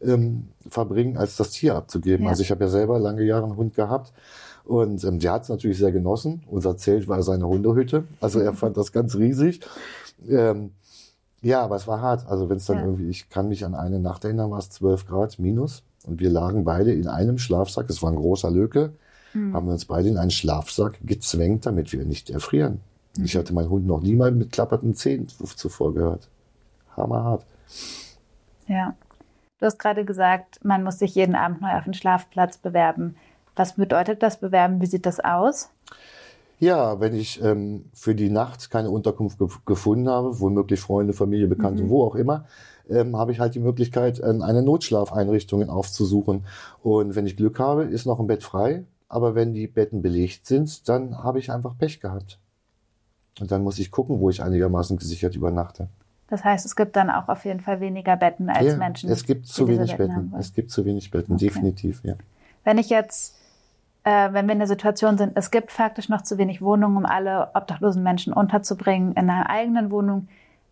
ähm, 0.04 0.48
verbringen, 0.68 1.18
als 1.18 1.36
das 1.38 1.52
Tier 1.52 1.76
abzugeben. 1.76 2.24
Ja. 2.26 2.32
Also 2.32 2.42
ich 2.42 2.52
habe 2.52 2.64
ja 2.64 2.70
selber 2.70 2.98
lange 3.00 3.24
Jahre 3.24 3.44
einen 3.46 3.56
Hund 3.56 3.76
gehabt 3.76 4.14
und 4.66 5.04
ähm, 5.04 5.20
der 5.20 5.34
hat 5.34 5.44
es 5.44 5.50
natürlich 5.50 5.78
sehr 5.78 5.92
genossen. 5.92 6.44
Unser 6.48 6.78
Zelt 6.78 7.08
war 7.08 7.22
seine 7.24 7.48
Hundehütte, 7.48 8.06
also 8.20 8.40
er 8.40 8.54
fand 8.62 8.78
das 8.78 8.92
ganz 8.92 9.16
riesig. 9.16 9.62
Ähm, 10.28 10.72
ja, 11.44 11.62
aber 11.62 11.76
es 11.76 11.88
war 11.88 12.02
hart. 12.02 12.28
Also 12.28 12.50
wenn 12.50 12.58
es 12.58 12.66
dann 12.66 12.78
Ja. 12.78 12.86
irgendwie, 12.86 13.10
ich 13.10 13.30
kann 13.30 13.48
mich 13.48 13.66
an 13.66 13.76
eine 13.76 14.00
Nacht 14.00 14.24
erinnern, 14.26 14.52
war 14.52 14.60
es 14.60 14.70
12 14.72 15.08
Grad 15.08 15.40
minus 15.40 15.84
und 16.06 16.20
wir 16.20 16.30
lagen 16.30 16.64
beide 16.64 16.94
in 16.94 17.08
einem 17.08 17.38
Schlafsack. 17.38 17.90
Es 17.90 18.02
war 18.02 18.12
ein 18.12 18.16
großer 18.16 18.50
Löke. 18.52 18.94
Mhm. 19.34 19.54
Haben 19.54 19.68
wir 19.68 19.74
uns 19.74 19.86
beide 19.86 20.10
in 20.10 20.18
einen 20.18 20.32
Schlafsack 20.32 21.00
gezwängt, 21.04 21.66
damit 21.66 21.92
wir 21.94 22.06
nicht 22.06 22.30
erfrieren. 22.30 22.82
Mhm. 23.18 23.26
Ich 23.26 23.36
hatte 23.36 23.54
meinen 23.54 23.70
Hund 23.70 23.86
noch 23.86 24.02
nie 24.02 24.16
mal 24.16 24.32
mit 24.32 24.52
klappernden 24.52 24.94
Zähnen 24.96 25.28
zuvor 25.28 25.94
gehört. 25.94 26.28
Hammerhart. 26.96 27.46
Ja. 28.68 28.96
Du 29.60 29.66
hast 29.66 29.78
gerade 29.80 30.06
gesagt, 30.06 30.60
man 30.64 30.84
muss 30.84 31.00
sich 31.00 31.14
jeden 31.16 31.36
Abend 31.36 31.62
neu 31.62 31.72
auf 31.78 31.84
den 31.84 31.94
Schlafplatz 31.94 32.58
bewerben. 32.58 33.16
Was 33.56 33.76
bedeutet 33.76 34.24
das 34.24 34.40
Bewerben? 34.40 34.82
Wie 34.82 34.88
sieht 34.88 35.06
das 35.06 35.20
aus? 35.20 35.70
Ja, 36.60 37.00
wenn 37.00 37.14
ich 37.16 37.44
ähm, 37.44 37.86
für 37.94 38.16
die 38.16 38.30
Nacht 38.30 38.70
keine 38.70 38.90
Unterkunft 38.92 39.40
ge 39.40 39.48
gefunden 39.66 40.08
habe, 40.10 40.40
womöglich 40.40 40.80
Freunde, 40.80 41.14
Familie, 41.14 41.48
Bekannte, 41.48 41.84
Mhm. 41.84 41.90
wo 41.90 42.06
auch 42.06 42.16
immer, 42.16 42.46
ähm, 42.90 43.18
habe 43.18 43.32
ich 43.32 43.40
halt 43.40 43.56
die 43.56 43.60
Möglichkeit, 43.60 44.22
ähm, 44.24 44.42
eine 44.42 44.62
Notschlafeinrichtung 44.62 45.70
aufzusuchen. 45.70 46.46
Und 46.84 47.16
wenn 47.16 47.26
ich 47.26 47.36
Glück 47.38 47.60
habe, 47.60 47.84
ist 47.84 48.06
noch 48.06 48.20
ein 48.20 48.28
Bett 48.28 48.44
frei. 48.44 48.84
Aber 49.12 49.36
wenn 49.36 49.52
die 49.54 49.68
Betten 49.68 50.02
belegt 50.02 50.46
sind, 50.46 50.88
dann 50.88 51.22
habe 51.22 51.38
ich 51.38 51.52
einfach 51.52 51.78
Pech 51.78 52.00
gehabt. 52.00 52.40
Und 53.42 53.52
dann 53.52 53.62
muss 53.62 53.78
ich 53.78 53.92
gucken, 53.92 54.22
wo 54.22 54.30
ich 54.30 54.42
einigermaßen 54.42 54.96
gesichert 54.96 55.36
übernachte. 55.36 55.90
Das 56.30 56.46
heißt, 56.46 56.66
es 56.66 56.78
gibt 56.78 56.96
dann 56.96 57.10
auch 57.10 57.28
auf 57.28 57.44
jeden 57.44 57.60
Fall 57.60 57.82
weniger 57.82 58.16
Betten 58.16 58.50
als 58.50 58.68
ja, 58.68 58.78
Menschen. 58.78 59.10
es 59.10 59.26
gibt 59.26 59.48
zu 59.48 59.68
wenig 59.68 59.98
Betten 59.98 60.30
Betten. 60.30 60.40
Es 60.40 60.54
gibt 60.54 60.72
zu 60.72 60.86
wenig 60.86 61.12
Betten, 61.12 61.36
Okay. 61.36 61.48
definitiv, 61.48 62.02
ja. 62.06 62.14
Wenn 62.64 62.78
ich 62.78 62.90
jetzt, 62.90 63.36
äh, 64.06 64.32
wenn 64.32 64.46
wir 64.46 64.54
in 64.54 64.60
der 64.60 64.68
Situation 64.70 65.18
sind, 65.18 65.34
es 65.36 65.52
gibt 65.52 65.74
faktisch 65.74 66.08
noch 66.08 66.22
zu 66.22 66.38
wenig 66.38 66.62
Wohnungen, 66.62 66.96
um 66.96 67.06
alle 67.06 67.50
obdachlosen 67.54 68.04
Menschen 68.04 68.32
unterzubringen 68.32 69.12
in 69.12 69.30
einer 69.30 69.50
eigenen 69.50 69.92
Wohnung, 69.92 70.30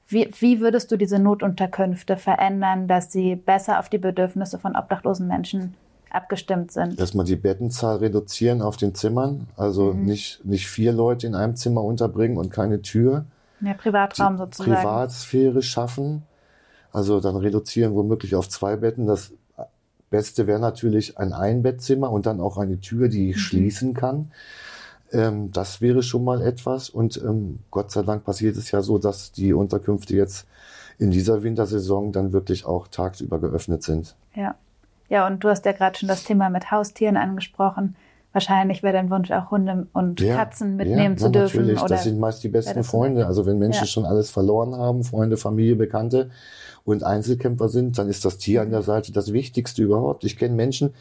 wie, 0.07 0.31
wie 0.39 0.61
würdest 0.61 0.93
du 0.93 0.95
diese 0.95 1.19
Notunterkünfte 1.19 2.15
verändern, 2.15 2.87
dass 2.87 3.11
sie 3.11 3.35
besser 3.35 3.79
auf 3.79 3.89
die 3.89 3.97
Bedürfnisse 3.97 4.59
von 4.59 4.77
obdachlosen 4.77 5.27
Menschen 5.27 5.75
abgestimmt 6.11 6.71
sind? 6.71 6.99
Erstmal 6.99 7.25
die 7.25 7.35
Bettenzahl 7.35 7.97
reduzieren 7.97 8.61
auf 8.61 8.77
den 8.77 8.95
Zimmern. 8.95 9.47
Also 9.55 9.93
Mhm. 9.93 10.05
nicht, 10.05 10.45
nicht 10.45 10.67
vier 10.67 10.91
Leute 10.93 11.27
in 11.27 11.35
einem 11.35 11.55
Zimmer 11.55 11.83
unterbringen 11.83 12.37
und 12.37 12.51
keine 12.51 12.81
Tür. 12.81 13.25
Mehr 13.59 13.73
Privatraum 13.73 14.33
die 14.35 14.39
sozusagen. 14.43 14.75
Privatsphäre 14.81 15.61
schaffen. 15.61 16.23
Also 16.91 17.19
dann 17.19 17.35
reduzieren 17.35 17.93
womöglich 17.95 18.35
auf 18.35 18.49
zwei 18.49 18.75
Betten. 18.77 19.05
Das 19.05 19.31
Beste 20.09 20.47
wäre 20.47 20.59
natürlich 20.59 21.17
ein 21.19 21.33
Einbettzimmer 21.33 22.11
und 22.11 22.25
dann 22.25 22.39
auch 22.41 22.57
eine 22.57 22.79
Tür, 22.79 23.09
die 23.09 23.29
ich 23.29 23.35
Mhm. 23.35 23.39
schließen 23.39 23.93
kann. 23.93 24.31
Ähm, 25.11 25.51
das 25.51 25.81
wäre 25.81 26.01
schon 26.03 26.23
mal 26.23 26.41
etwas. 26.41 26.89
Und 26.89 27.17
ähm, 27.17 27.59
Gott 27.71 27.91
sei 27.91 28.01
Dank 28.03 28.23
passiert 28.25 28.55
es 28.57 28.71
ja 28.71 28.81
so, 28.81 28.97
dass 28.97 29.31
die 29.31 29.53
Unterkünfte 29.53 30.15
jetzt 30.15 30.47
in 30.97 31.11
dieser 31.11 31.43
Wintersaison 31.43 32.11
dann 32.11 32.33
wirklich 32.33 32.65
auch 32.65 32.87
tagsüber 32.87 33.39
geöffnet 33.39 33.83
sind. 33.83 34.15
Ja. 34.35 34.55
Ja, 35.09 35.27
und 35.27 35.43
du 35.43 35.49
hast 35.49 35.65
ja 35.65 35.71
gerade 35.71 35.97
schon 35.97 36.07
das 36.07 36.23
Thema 36.23 36.49
mit 36.49 36.71
Haustieren 36.71 37.17
angesprochen. 37.17 37.95
Wahrscheinlich 38.31 38.83
wäre 38.83 38.93
dein 38.93 39.09
Wunsch 39.09 39.31
auch 39.31 39.49
Hunde 39.49 39.87
und 39.91 40.21
Ja, 40.21 40.35
Katzen 40.35 40.75
mitnehmen 40.75 41.15
ja, 41.15 41.17
zu 41.17 41.29
dürfen. 41.29 41.61
Natürlich, 41.61 41.79
Oder 41.81 41.95
das 41.95 42.03
sind 42.03 42.19
meist 42.19 42.43
die 42.43 42.49
besten 42.49 42.83
Freunde. 42.83 43.25
Also 43.25 43.47
wenn 43.47 43.57
Menschen 43.57 43.81
Ja. 43.81 43.87
schon 43.87 44.05
alles 44.05 44.29
verloren 44.29 44.75
haben, 44.75 45.03
Freunde, 45.03 45.35
Familie, 45.37 45.75
Bekannte 45.75 46.29
und 46.85 47.03
Einzelkämpfer 47.03 47.69
sind, 47.69 47.97
dann 47.97 48.07
ist 48.07 48.23
das 48.25 48.37
Tier 48.37 48.59
Mhm. 48.61 48.67
an 48.67 48.71
der 48.71 48.81
Seite 48.83 49.11
das 49.11 49.33
Wichtigste 49.33 49.81
überhaupt. 49.81 50.23
Ich 50.25 50.37
kenne 50.37 50.53
Menschen, 50.53 50.93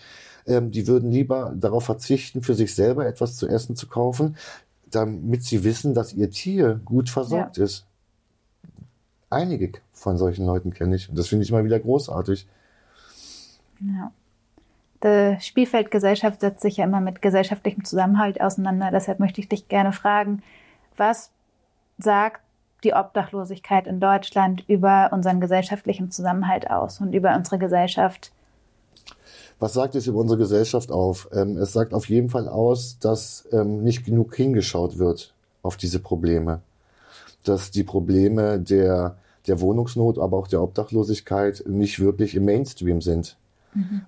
ähm, 0.47 0.71
die 0.71 0.87
würden 0.87 1.11
lieber 1.13 1.53
darauf 1.55 1.85
verzichten, 1.85 2.41
für 2.41 2.55
sich 2.55 2.75
selber 2.75 3.07
etwas 3.07 3.37
zu 3.37 3.47
essen 3.47 3.77
zu 3.77 3.89
kaufen, 3.89 4.37
damit 4.91 5.45
sie 5.45 5.65
wissen, 5.65 5.93
dass 5.93 6.15
ihr 6.15 6.31
Tier 6.31 6.81
gut 6.83 7.11
versorgt 7.11 7.59
ist. 7.59 7.85
Einige 9.29 9.73
von 9.93 10.17
solchen 10.17 10.47
Leuten 10.47 10.73
kenne 10.73 10.97
ich 10.97 11.11
und 11.11 11.19
das 11.19 11.29
finde 11.29 11.45
ich 11.45 11.51
immer 11.51 11.63
wieder 11.65 11.79
großartig. 11.79 12.47
Ja. 13.81 14.13
Die 15.05 15.41
Spielfeldgesellschaft 15.41 16.41
setzt 16.41 16.61
sich 16.61 16.79
ja 16.79 16.85
immer 16.85 17.01
mit 17.01 17.23
gesellschaftlichem 17.23 17.85
Zusammenhalt 17.85 18.41
auseinander. 18.41 18.91
Deshalb 18.91 19.21
möchte 19.21 19.41
ich 19.41 19.49
dich 19.49 19.69
gerne 19.69 19.93
fragen, 19.93 20.43
was 20.97 21.31
sagt 21.99 22.43
die 22.85 22.95
Obdachlosigkeit 22.95 23.87
in 23.87 24.01
Deutschland 24.01 24.65
über 24.69 25.11
unseren 25.13 25.41
gesellschaftlichen 25.41 26.11
Zusammenhalt 26.11 26.71
aus 26.71 27.01
und 27.01 27.13
über 27.13 27.35
unsere 27.35 27.59
Gesellschaft? 27.59 28.33
Was 29.61 29.73
sagt 29.73 29.97
es 29.97 30.07
über 30.07 30.21
unsere 30.21 30.39
Gesellschaft 30.39 30.93
auf? 30.93 31.29
Ähm, 31.33 31.57
es 31.57 31.73
sagt 31.73 31.93
auf 31.93 32.09
jeden 32.09 32.31
Fall 32.31 32.49
aus, 32.49 32.99
dass 33.01 33.49
ähm, 33.53 33.83
nicht 33.83 34.05
genug 34.05 34.35
hingeschaut 34.35 34.99
wird 34.99 35.35
auf 35.63 35.77
diese 35.77 35.99
Probleme. 35.99 36.61
Dass 37.43 37.71
die 37.71 37.83
Probleme 37.83 38.61
der, 38.61 39.17
der 39.47 39.61
Wohnungsnot, 39.61 40.19
aber 40.19 40.37
auch 40.37 40.49
der 40.49 40.63
Obdachlosigkeit 40.63 41.65
nicht 41.67 41.99
wirklich 41.99 42.37
im 42.37 42.45
Mainstream 42.45 43.01
sind. 43.01 43.37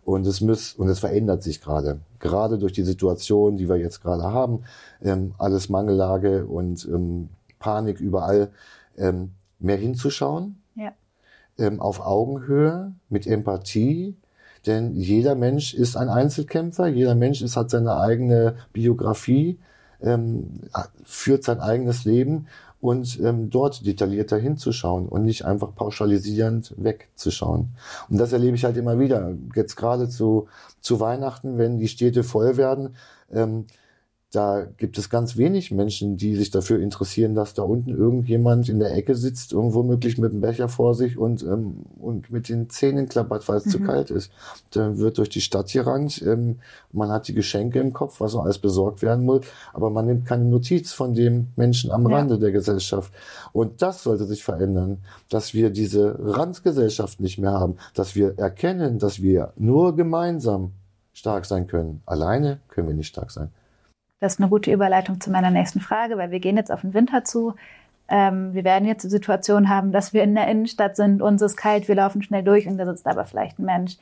Und 0.04 0.26
es 0.26 0.40
muss, 0.40 0.74
und 0.74 0.88
es 0.88 0.98
verändert 0.98 1.42
sich 1.42 1.60
gerade. 1.60 2.00
Gerade 2.18 2.58
durch 2.58 2.72
die 2.72 2.82
Situation, 2.82 3.56
die 3.56 3.68
wir 3.68 3.76
jetzt 3.76 4.02
gerade 4.02 4.24
haben, 4.24 4.64
ähm, 5.02 5.34
alles 5.38 5.68
Mangellage 5.68 6.46
und 6.46 6.84
ähm, 6.86 7.28
Panik 7.58 8.00
überall, 8.00 8.50
ähm, 8.96 9.30
mehr 9.58 9.76
hinzuschauen, 9.76 10.60
Ja. 10.74 10.92
ähm, 11.58 11.80
auf 11.80 12.00
Augenhöhe, 12.00 12.92
mit 13.08 13.26
Empathie, 13.26 14.16
denn 14.66 14.94
jeder 14.94 15.34
Mensch 15.34 15.74
ist 15.74 15.96
ein 15.96 16.08
Einzelkämpfer, 16.08 16.86
jeder 16.88 17.14
Mensch 17.14 17.42
ist, 17.42 17.56
hat 17.56 17.70
seine 17.70 17.96
eigene 17.96 18.56
Biografie, 18.72 19.58
ähm, 20.02 20.60
führt 21.04 21.44
sein 21.44 21.60
eigenes 21.60 22.04
Leben 22.04 22.46
und 22.80 23.20
ähm, 23.20 23.50
dort 23.50 23.84
detaillierter 23.86 24.38
hinzuschauen 24.38 25.06
und 25.06 25.24
nicht 25.24 25.44
einfach 25.44 25.74
pauschalisierend 25.74 26.74
wegzuschauen. 26.76 27.70
Und 28.08 28.18
das 28.18 28.32
erlebe 28.32 28.56
ich 28.56 28.64
halt 28.64 28.76
immer 28.76 28.98
wieder. 28.98 29.34
Jetzt 29.54 29.76
gerade 29.76 30.08
zu, 30.08 30.48
zu 30.80 31.00
Weihnachten, 31.00 31.58
wenn 31.58 31.78
die 31.78 31.88
Städte 31.88 32.22
voll 32.22 32.56
werden, 32.56 32.96
ähm, 33.32 33.66
da 34.32 34.64
gibt 34.76 34.96
es 34.96 35.10
ganz 35.10 35.36
wenig 35.36 35.72
Menschen, 35.72 36.16
die 36.16 36.36
sich 36.36 36.50
dafür 36.52 36.80
interessieren, 36.80 37.34
dass 37.34 37.52
da 37.54 37.62
unten 37.62 37.90
irgendjemand 37.90 38.68
in 38.68 38.78
der 38.78 38.94
Ecke 38.94 39.16
sitzt, 39.16 39.52
irgendwo 39.52 39.82
möglich 39.82 40.18
mit 40.18 40.32
dem 40.32 40.40
Becher 40.40 40.68
vor 40.68 40.94
sich 40.94 41.18
und, 41.18 41.42
ähm, 41.42 41.84
und 41.98 42.30
mit 42.30 42.48
den 42.48 42.70
Zähnen 42.70 43.08
klappert, 43.08 43.48
weil 43.48 43.56
es 43.56 43.66
mhm. 43.66 43.70
zu 43.70 43.80
kalt 43.80 44.10
ist. 44.10 44.30
Dann 44.70 44.98
wird 44.98 45.18
durch 45.18 45.30
die 45.30 45.40
Stadt 45.40 45.72
gerannt, 45.72 46.22
ähm, 46.22 46.60
man 46.92 47.10
hat 47.10 47.26
die 47.26 47.34
Geschenke 47.34 47.80
im 47.80 47.92
Kopf, 47.92 48.20
was 48.20 48.34
noch 48.34 48.44
alles 48.44 48.58
besorgt 48.58 49.02
werden 49.02 49.24
muss, 49.24 49.46
aber 49.72 49.90
man 49.90 50.06
nimmt 50.06 50.26
keine 50.26 50.44
Notiz 50.44 50.92
von 50.92 51.12
dem 51.12 51.48
Menschen 51.56 51.90
am 51.90 52.08
ja. 52.08 52.16
Rande 52.16 52.38
der 52.38 52.52
Gesellschaft. 52.52 53.12
Und 53.52 53.82
das 53.82 54.04
sollte 54.04 54.26
sich 54.26 54.44
verändern, 54.44 54.98
dass 55.28 55.54
wir 55.54 55.70
diese 55.70 56.16
Randgesellschaft 56.20 57.18
nicht 57.18 57.38
mehr 57.38 57.52
haben, 57.52 57.78
dass 57.94 58.14
wir 58.14 58.38
erkennen, 58.38 59.00
dass 59.00 59.20
wir 59.20 59.52
nur 59.56 59.96
gemeinsam 59.96 60.70
stark 61.12 61.46
sein 61.46 61.66
können. 61.66 62.02
Alleine 62.06 62.60
können 62.68 62.86
wir 62.86 62.94
nicht 62.94 63.08
stark 63.08 63.32
sein. 63.32 63.50
Das 64.20 64.34
ist 64.34 64.40
eine 64.40 64.50
gute 64.50 64.70
Überleitung 64.70 65.20
zu 65.20 65.30
meiner 65.30 65.50
nächsten 65.50 65.80
Frage, 65.80 66.18
weil 66.18 66.30
wir 66.30 66.40
gehen 66.40 66.58
jetzt 66.58 66.70
auf 66.70 66.82
den 66.82 66.92
Winter 66.92 67.24
zu. 67.24 67.54
Ähm, 68.08 68.52
wir 68.52 68.64
werden 68.64 68.86
jetzt 68.86 69.02
die 69.02 69.08
Situation 69.08 69.70
haben, 69.70 69.92
dass 69.92 70.12
wir 70.12 70.22
in 70.22 70.34
der 70.34 70.46
Innenstadt 70.46 70.94
sind, 70.94 71.22
uns 71.22 71.40
ist 71.40 71.56
kalt, 71.56 71.88
wir 71.88 71.94
laufen 71.94 72.22
schnell 72.22 72.42
durch 72.42 72.68
und 72.68 72.76
da 72.76 72.84
sitzt 72.84 73.06
aber 73.06 73.24
vielleicht 73.24 73.58
ein 73.58 73.64
Mensch, 73.64 73.96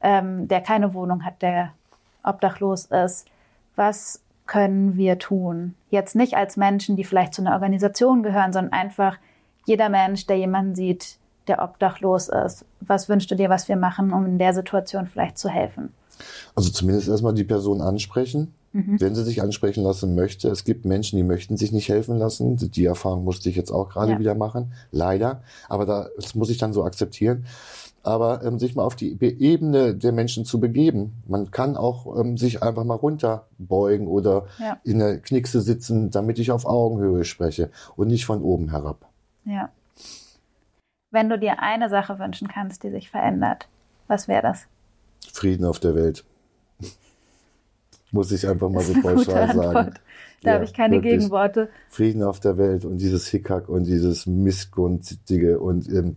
ähm, 0.00 0.46
der 0.46 0.60
keine 0.60 0.94
Wohnung 0.94 1.24
hat, 1.24 1.42
der 1.42 1.72
obdachlos 2.22 2.86
ist. 2.86 3.26
Was 3.74 4.20
können 4.46 4.96
wir 4.96 5.18
tun? 5.18 5.74
Jetzt 5.90 6.14
nicht 6.14 6.36
als 6.36 6.56
Menschen, 6.56 6.96
die 6.96 7.04
vielleicht 7.04 7.34
zu 7.34 7.42
einer 7.42 7.52
Organisation 7.52 8.22
gehören, 8.22 8.52
sondern 8.52 8.72
einfach 8.72 9.18
jeder 9.64 9.88
Mensch, 9.88 10.26
der 10.26 10.36
jemanden 10.36 10.76
sieht, 10.76 11.18
der 11.48 11.62
obdachlos 11.62 12.28
ist. 12.28 12.64
Was 12.80 13.08
wünschst 13.08 13.30
du 13.30 13.34
dir, 13.34 13.50
was 13.50 13.68
wir 13.68 13.76
machen, 13.76 14.12
um 14.12 14.26
in 14.26 14.38
der 14.38 14.54
Situation 14.54 15.06
vielleicht 15.06 15.38
zu 15.38 15.48
helfen? 15.48 15.92
Also 16.54 16.70
zumindest 16.70 17.08
erstmal 17.08 17.34
die 17.34 17.44
Person 17.44 17.80
ansprechen, 17.80 18.54
mhm. 18.76 19.00
wenn 19.00 19.14
sie 19.14 19.24
sich 19.24 19.42
ansprechen 19.42 19.82
lassen 19.82 20.14
möchte. 20.14 20.48
Es 20.48 20.64
gibt 20.64 20.84
Menschen, 20.84 21.16
die 21.16 21.22
möchten 21.22 21.56
sich 21.56 21.72
nicht 21.72 21.88
helfen 21.88 22.18
lassen. 22.18 22.56
Die 22.56 22.84
Erfahrung 22.84 23.24
musste 23.24 23.48
ich 23.48 23.56
jetzt 23.56 23.70
auch 23.70 23.88
gerade 23.88 24.12
ja. 24.12 24.18
wieder 24.18 24.34
machen, 24.34 24.72
leider. 24.90 25.42
Aber 25.68 25.86
da, 25.86 26.08
das 26.16 26.34
muss 26.34 26.50
ich 26.50 26.58
dann 26.58 26.72
so 26.72 26.84
akzeptieren. 26.84 27.46
Aber 28.02 28.44
ähm, 28.44 28.60
sich 28.60 28.76
mal 28.76 28.84
auf 28.84 28.94
die 28.94 29.18
Ebene 29.20 29.96
der 29.96 30.12
Menschen 30.12 30.44
zu 30.44 30.60
begeben. 30.60 31.22
Man 31.26 31.50
kann 31.50 31.76
auch 31.76 32.20
ähm, 32.20 32.36
sich 32.36 32.62
einfach 32.62 32.84
mal 32.84 32.94
runterbeugen 32.94 34.06
oder 34.06 34.46
ja. 34.58 34.78
in 34.84 35.00
der 35.00 35.18
Knickse 35.18 35.60
sitzen, 35.60 36.10
damit 36.10 36.38
ich 36.38 36.52
auf 36.52 36.66
Augenhöhe 36.66 37.24
spreche 37.24 37.70
und 37.96 38.08
nicht 38.08 38.26
von 38.26 38.42
oben 38.42 38.70
herab. 38.70 39.08
Ja. 39.44 39.70
Wenn 41.10 41.28
du 41.28 41.38
dir 41.38 41.60
eine 41.60 41.88
Sache 41.88 42.18
wünschen 42.18 42.46
kannst, 42.46 42.84
die 42.84 42.90
sich 42.90 43.10
verändert, 43.10 43.68
was 44.06 44.28
wäre 44.28 44.42
das? 44.42 44.66
Frieden 45.32 45.64
auf 45.64 45.80
der 45.80 45.96
Welt. 45.96 46.24
Muss 48.12 48.30
ich 48.32 48.46
einfach 48.46 48.68
mal 48.68 48.82
so 48.82 48.94
pauschal 49.00 49.54
sagen. 49.54 49.94
Da 50.42 50.50
ja, 50.50 50.54
habe 50.54 50.64
ich 50.64 50.74
keine 50.74 50.96
wirklich. 50.96 51.14
Gegenworte. 51.14 51.68
Frieden 51.88 52.22
auf 52.22 52.40
der 52.40 52.58
Welt 52.58 52.84
und 52.84 52.98
dieses 52.98 53.26
Hickhack 53.26 53.68
und 53.68 53.84
dieses 53.84 54.26
Missgunstige 54.26 55.58
und 55.58 55.88
ähm, 55.88 56.16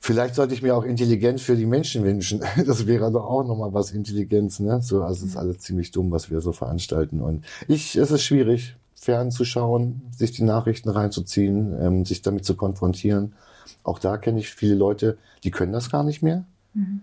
vielleicht 0.00 0.34
sollte 0.34 0.54
ich 0.54 0.62
mir 0.62 0.76
auch 0.76 0.84
Intelligenz 0.84 1.42
für 1.42 1.56
die 1.56 1.66
Menschen 1.66 2.04
wünschen. 2.04 2.42
Das 2.66 2.86
wäre 2.86 3.10
doch 3.10 3.24
auch 3.24 3.44
nochmal 3.44 3.72
was 3.72 3.92
Intelligenz, 3.92 4.60
ne? 4.60 4.80
So, 4.82 5.02
also 5.02 5.24
es 5.24 5.32
ist 5.32 5.36
alles 5.36 5.58
ziemlich 5.60 5.90
dumm, 5.92 6.10
was 6.10 6.30
wir 6.30 6.40
so 6.40 6.52
veranstalten. 6.52 7.20
Und 7.20 7.44
ich, 7.68 7.96
es 7.96 8.10
ist 8.10 8.22
schwierig, 8.22 8.76
fernzuschauen, 8.94 10.02
sich 10.16 10.32
die 10.32 10.44
Nachrichten 10.44 10.88
reinzuziehen, 10.88 11.74
ähm, 11.80 12.04
sich 12.04 12.22
damit 12.22 12.44
zu 12.44 12.54
konfrontieren. 12.54 13.34
Auch 13.82 13.98
da 13.98 14.18
kenne 14.18 14.40
ich 14.40 14.50
viele 14.50 14.74
Leute, 14.74 15.16
die 15.42 15.50
können 15.50 15.72
das 15.72 15.90
gar 15.90 16.04
nicht 16.04 16.22
mehr. 16.22 16.44
Mhm. 16.74 17.00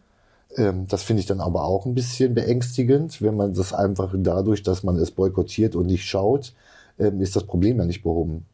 Ähm, 0.57 0.87
das 0.87 1.03
finde 1.03 1.21
ich 1.21 1.25
dann 1.25 1.39
aber 1.39 1.63
auch 1.63 1.85
ein 1.85 1.95
bisschen 1.95 2.33
beängstigend, 2.33 3.21
wenn 3.21 3.35
man 3.35 3.53
das 3.53 3.73
einfach 3.73 4.13
dadurch, 4.15 4.63
dass 4.63 4.83
man 4.83 4.97
es 4.97 5.11
boykottiert 5.11 5.75
und 5.75 5.87
nicht 5.87 6.05
schaut, 6.05 6.53
ähm, 6.99 7.21
ist 7.21 7.35
das 7.35 7.45
Problem 7.45 7.77
ja 7.77 7.85
nicht 7.85 8.03
behoben. 8.03 8.45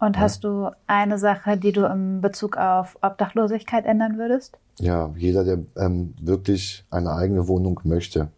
Und 0.00 0.18
hast 0.18 0.44
du 0.44 0.70
eine 0.86 1.18
Sache, 1.18 1.56
die 1.56 1.72
du 1.72 1.86
in 1.86 2.20
Bezug 2.20 2.56
auf 2.56 2.98
Obdachlosigkeit 3.00 3.86
ändern 3.86 4.18
würdest? 4.18 4.58
Ja, 4.78 5.12
jeder, 5.16 5.44
der 5.44 5.60
ähm, 5.76 6.14
wirklich 6.20 6.84
eine 6.90 7.12
eigene 7.12 7.46
Wohnung 7.48 7.80
möchte, 7.84 8.28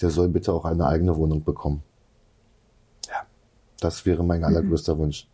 der 0.00 0.10
soll 0.10 0.28
bitte 0.28 0.52
auch 0.52 0.64
eine 0.64 0.86
eigene 0.86 1.16
Wohnung 1.16 1.42
bekommen. 1.42 1.82
Ja, 3.08 3.26
das 3.80 4.06
wäre 4.06 4.24
mein 4.24 4.38
mhm. 4.38 4.46
allergrößter 4.46 4.94
mhm. 4.94 4.98
Wunsch. 4.98 5.28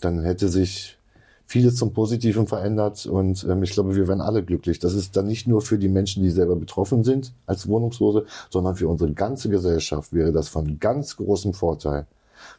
Dann 0.00 0.22
hätte 0.22 0.48
sich 0.48 0.96
vieles 1.46 1.76
zum 1.76 1.92
Positiven 1.92 2.46
verändert 2.46 3.06
und 3.06 3.44
ähm, 3.44 3.62
ich 3.62 3.72
glaube, 3.72 3.94
wir 3.94 4.08
werden 4.08 4.20
alle 4.20 4.42
glücklich. 4.42 4.78
Das 4.78 4.94
ist 4.94 5.16
dann 5.16 5.26
nicht 5.26 5.46
nur 5.46 5.60
für 5.60 5.78
die 5.78 5.88
Menschen, 5.88 6.22
die 6.22 6.30
selber 6.30 6.56
betroffen 6.56 7.04
sind 7.04 7.32
als 7.46 7.68
Wohnungslose, 7.68 8.26
sondern 8.50 8.76
für 8.76 8.88
unsere 8.88 9.12
ganze 9.12 9.48
Gesellschaft 9.48 10.12
wäre 10.12 10.32
das 10.32 10.48
von 10.48 10.78
ganz 10.78 11.16
großem 11.16 11.52
Vorteil, 11.52 12.06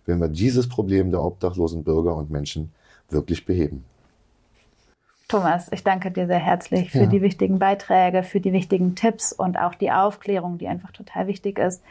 wenn 0.06 0.20
wir 0.20 0.28
dieses 0.28 0.70
Problem 0.70 1.12
der 1.12 1.24
obdachlosen 1.24 1.84
Bürger 1.84 2.16
und 2.16 2.30
Menschen 2.30 2.72
wirklich 3.10 3.46
beheben. 3.46 3.84
Thomas, 5.28 5.72
ich 5.72 5.84
danke 5.84 6.12
dir 6.12 6.28
sehr 6.28 6.40
herzlich 6.40 6.92
für 6.92 7.00
ja. 7.00 7.06
die 7.08 7.22
wichtigen 7.22 7.58
Beiträge, 7.58 8.24
für 8.24 8.40
die 8.40 8.54
wichtigen 8.54 8.96
Tipps 8.96 9.34
und 9.34 9.58
auch 9.58 9.74
die 9.74 9.92
Aufklärung, 9.92 10.60
die 10.60 10.68
einfach 10.68 10.92
total 10.92 11.28
wichtig 11.28 11.58
ist. 11.58 11.82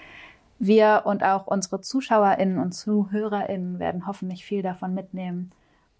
Wir 0.60 1.02
und 1.06 1.24
auch 1.24 1.48
unsere 1.48 1.80
ZuschauerInnen 1.80 2.58
und 2.58 2.72
ZuhörerInnen 2.72 3.80
werden 3.80 4.06
hoffentlich 4.06 4.44
viel 4.44 4.62
davon 4.62 4.94
mitnehmen 4.94 5.50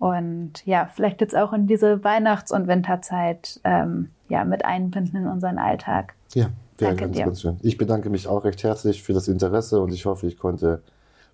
und 0.02 0.66
ja, 0.66 0.90
vielleicht 0.92 1.20
jetzt 1.20 1.36
auch 1.36 1.52
in 1.52 1.68
diese 1.68 2.02
Weihnachts- 2.02 2.50
und 2.50 2.66
Winterzeit 2.66 3.60
ähm, 3.62 4.10
ja, 4.28 4.44
mit 4.44 4.64
einbinden 4.64 5.22
in 5.22 5.28
unseren 5.28 5.58
Alltag. 5.58 6.14
Ja, 6.34 6.48
wäre 6.76 6.96
ganz, 6.96 7.16
dir. 7.16 7.24
ganz 7.24 7.40
schön. 7.40 7.56
Ich 7.62 7.78
bedanke 7.78 8.10
mich 8.10 8.26
auch 8.26 8.42
recht 8.42 8.64
herzlich 8.64 9.04
für 9.04 9.12
das 9.12 9.28
Interesse 9.28 9.80
und 9.80 9.92
ich 9.92 10.04
hoffe, 10.04 10.26
ich 10.26 10.38
konnte 10.38 10.82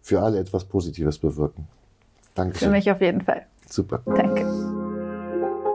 für 0.03 0.21
alle 0.21 0.39
etwas 0.39 0.67
Positives 0.67 1.19
bewirken. 1.19 1.67
Danke. 2.35 2.59
Für 2.59 2.69
mich 2.69 2.91
auf 2.91 3.01
jeden 3.01 3.23
Fall. 3.23 3.47
Super. 3.71 4.03
Danke. 4.05 4.45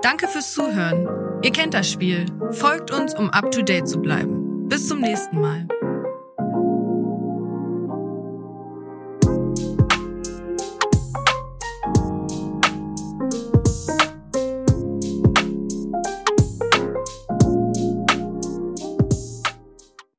Danke 0.04 0.28
fürs 0.28 0.54
Zuhören. 0.54 1.42
Ihr 1.42 1.52
kennt 1.52 1.74
das 1.74 1.90
Spiel. 1.90 2.28
Folgt 2.52 2.92
uns, 2.92 3.16
um 3.16 3.32
up 3.32 3.50
to 3.50 3.64
date 3.64 3.88
zu 3.88 4.00
bleiben. 4.00 4.70
Bis 4.70 4.88
zum 4.88 5.02
nächsten 5.02 5.42
Mal. 5.42 5.68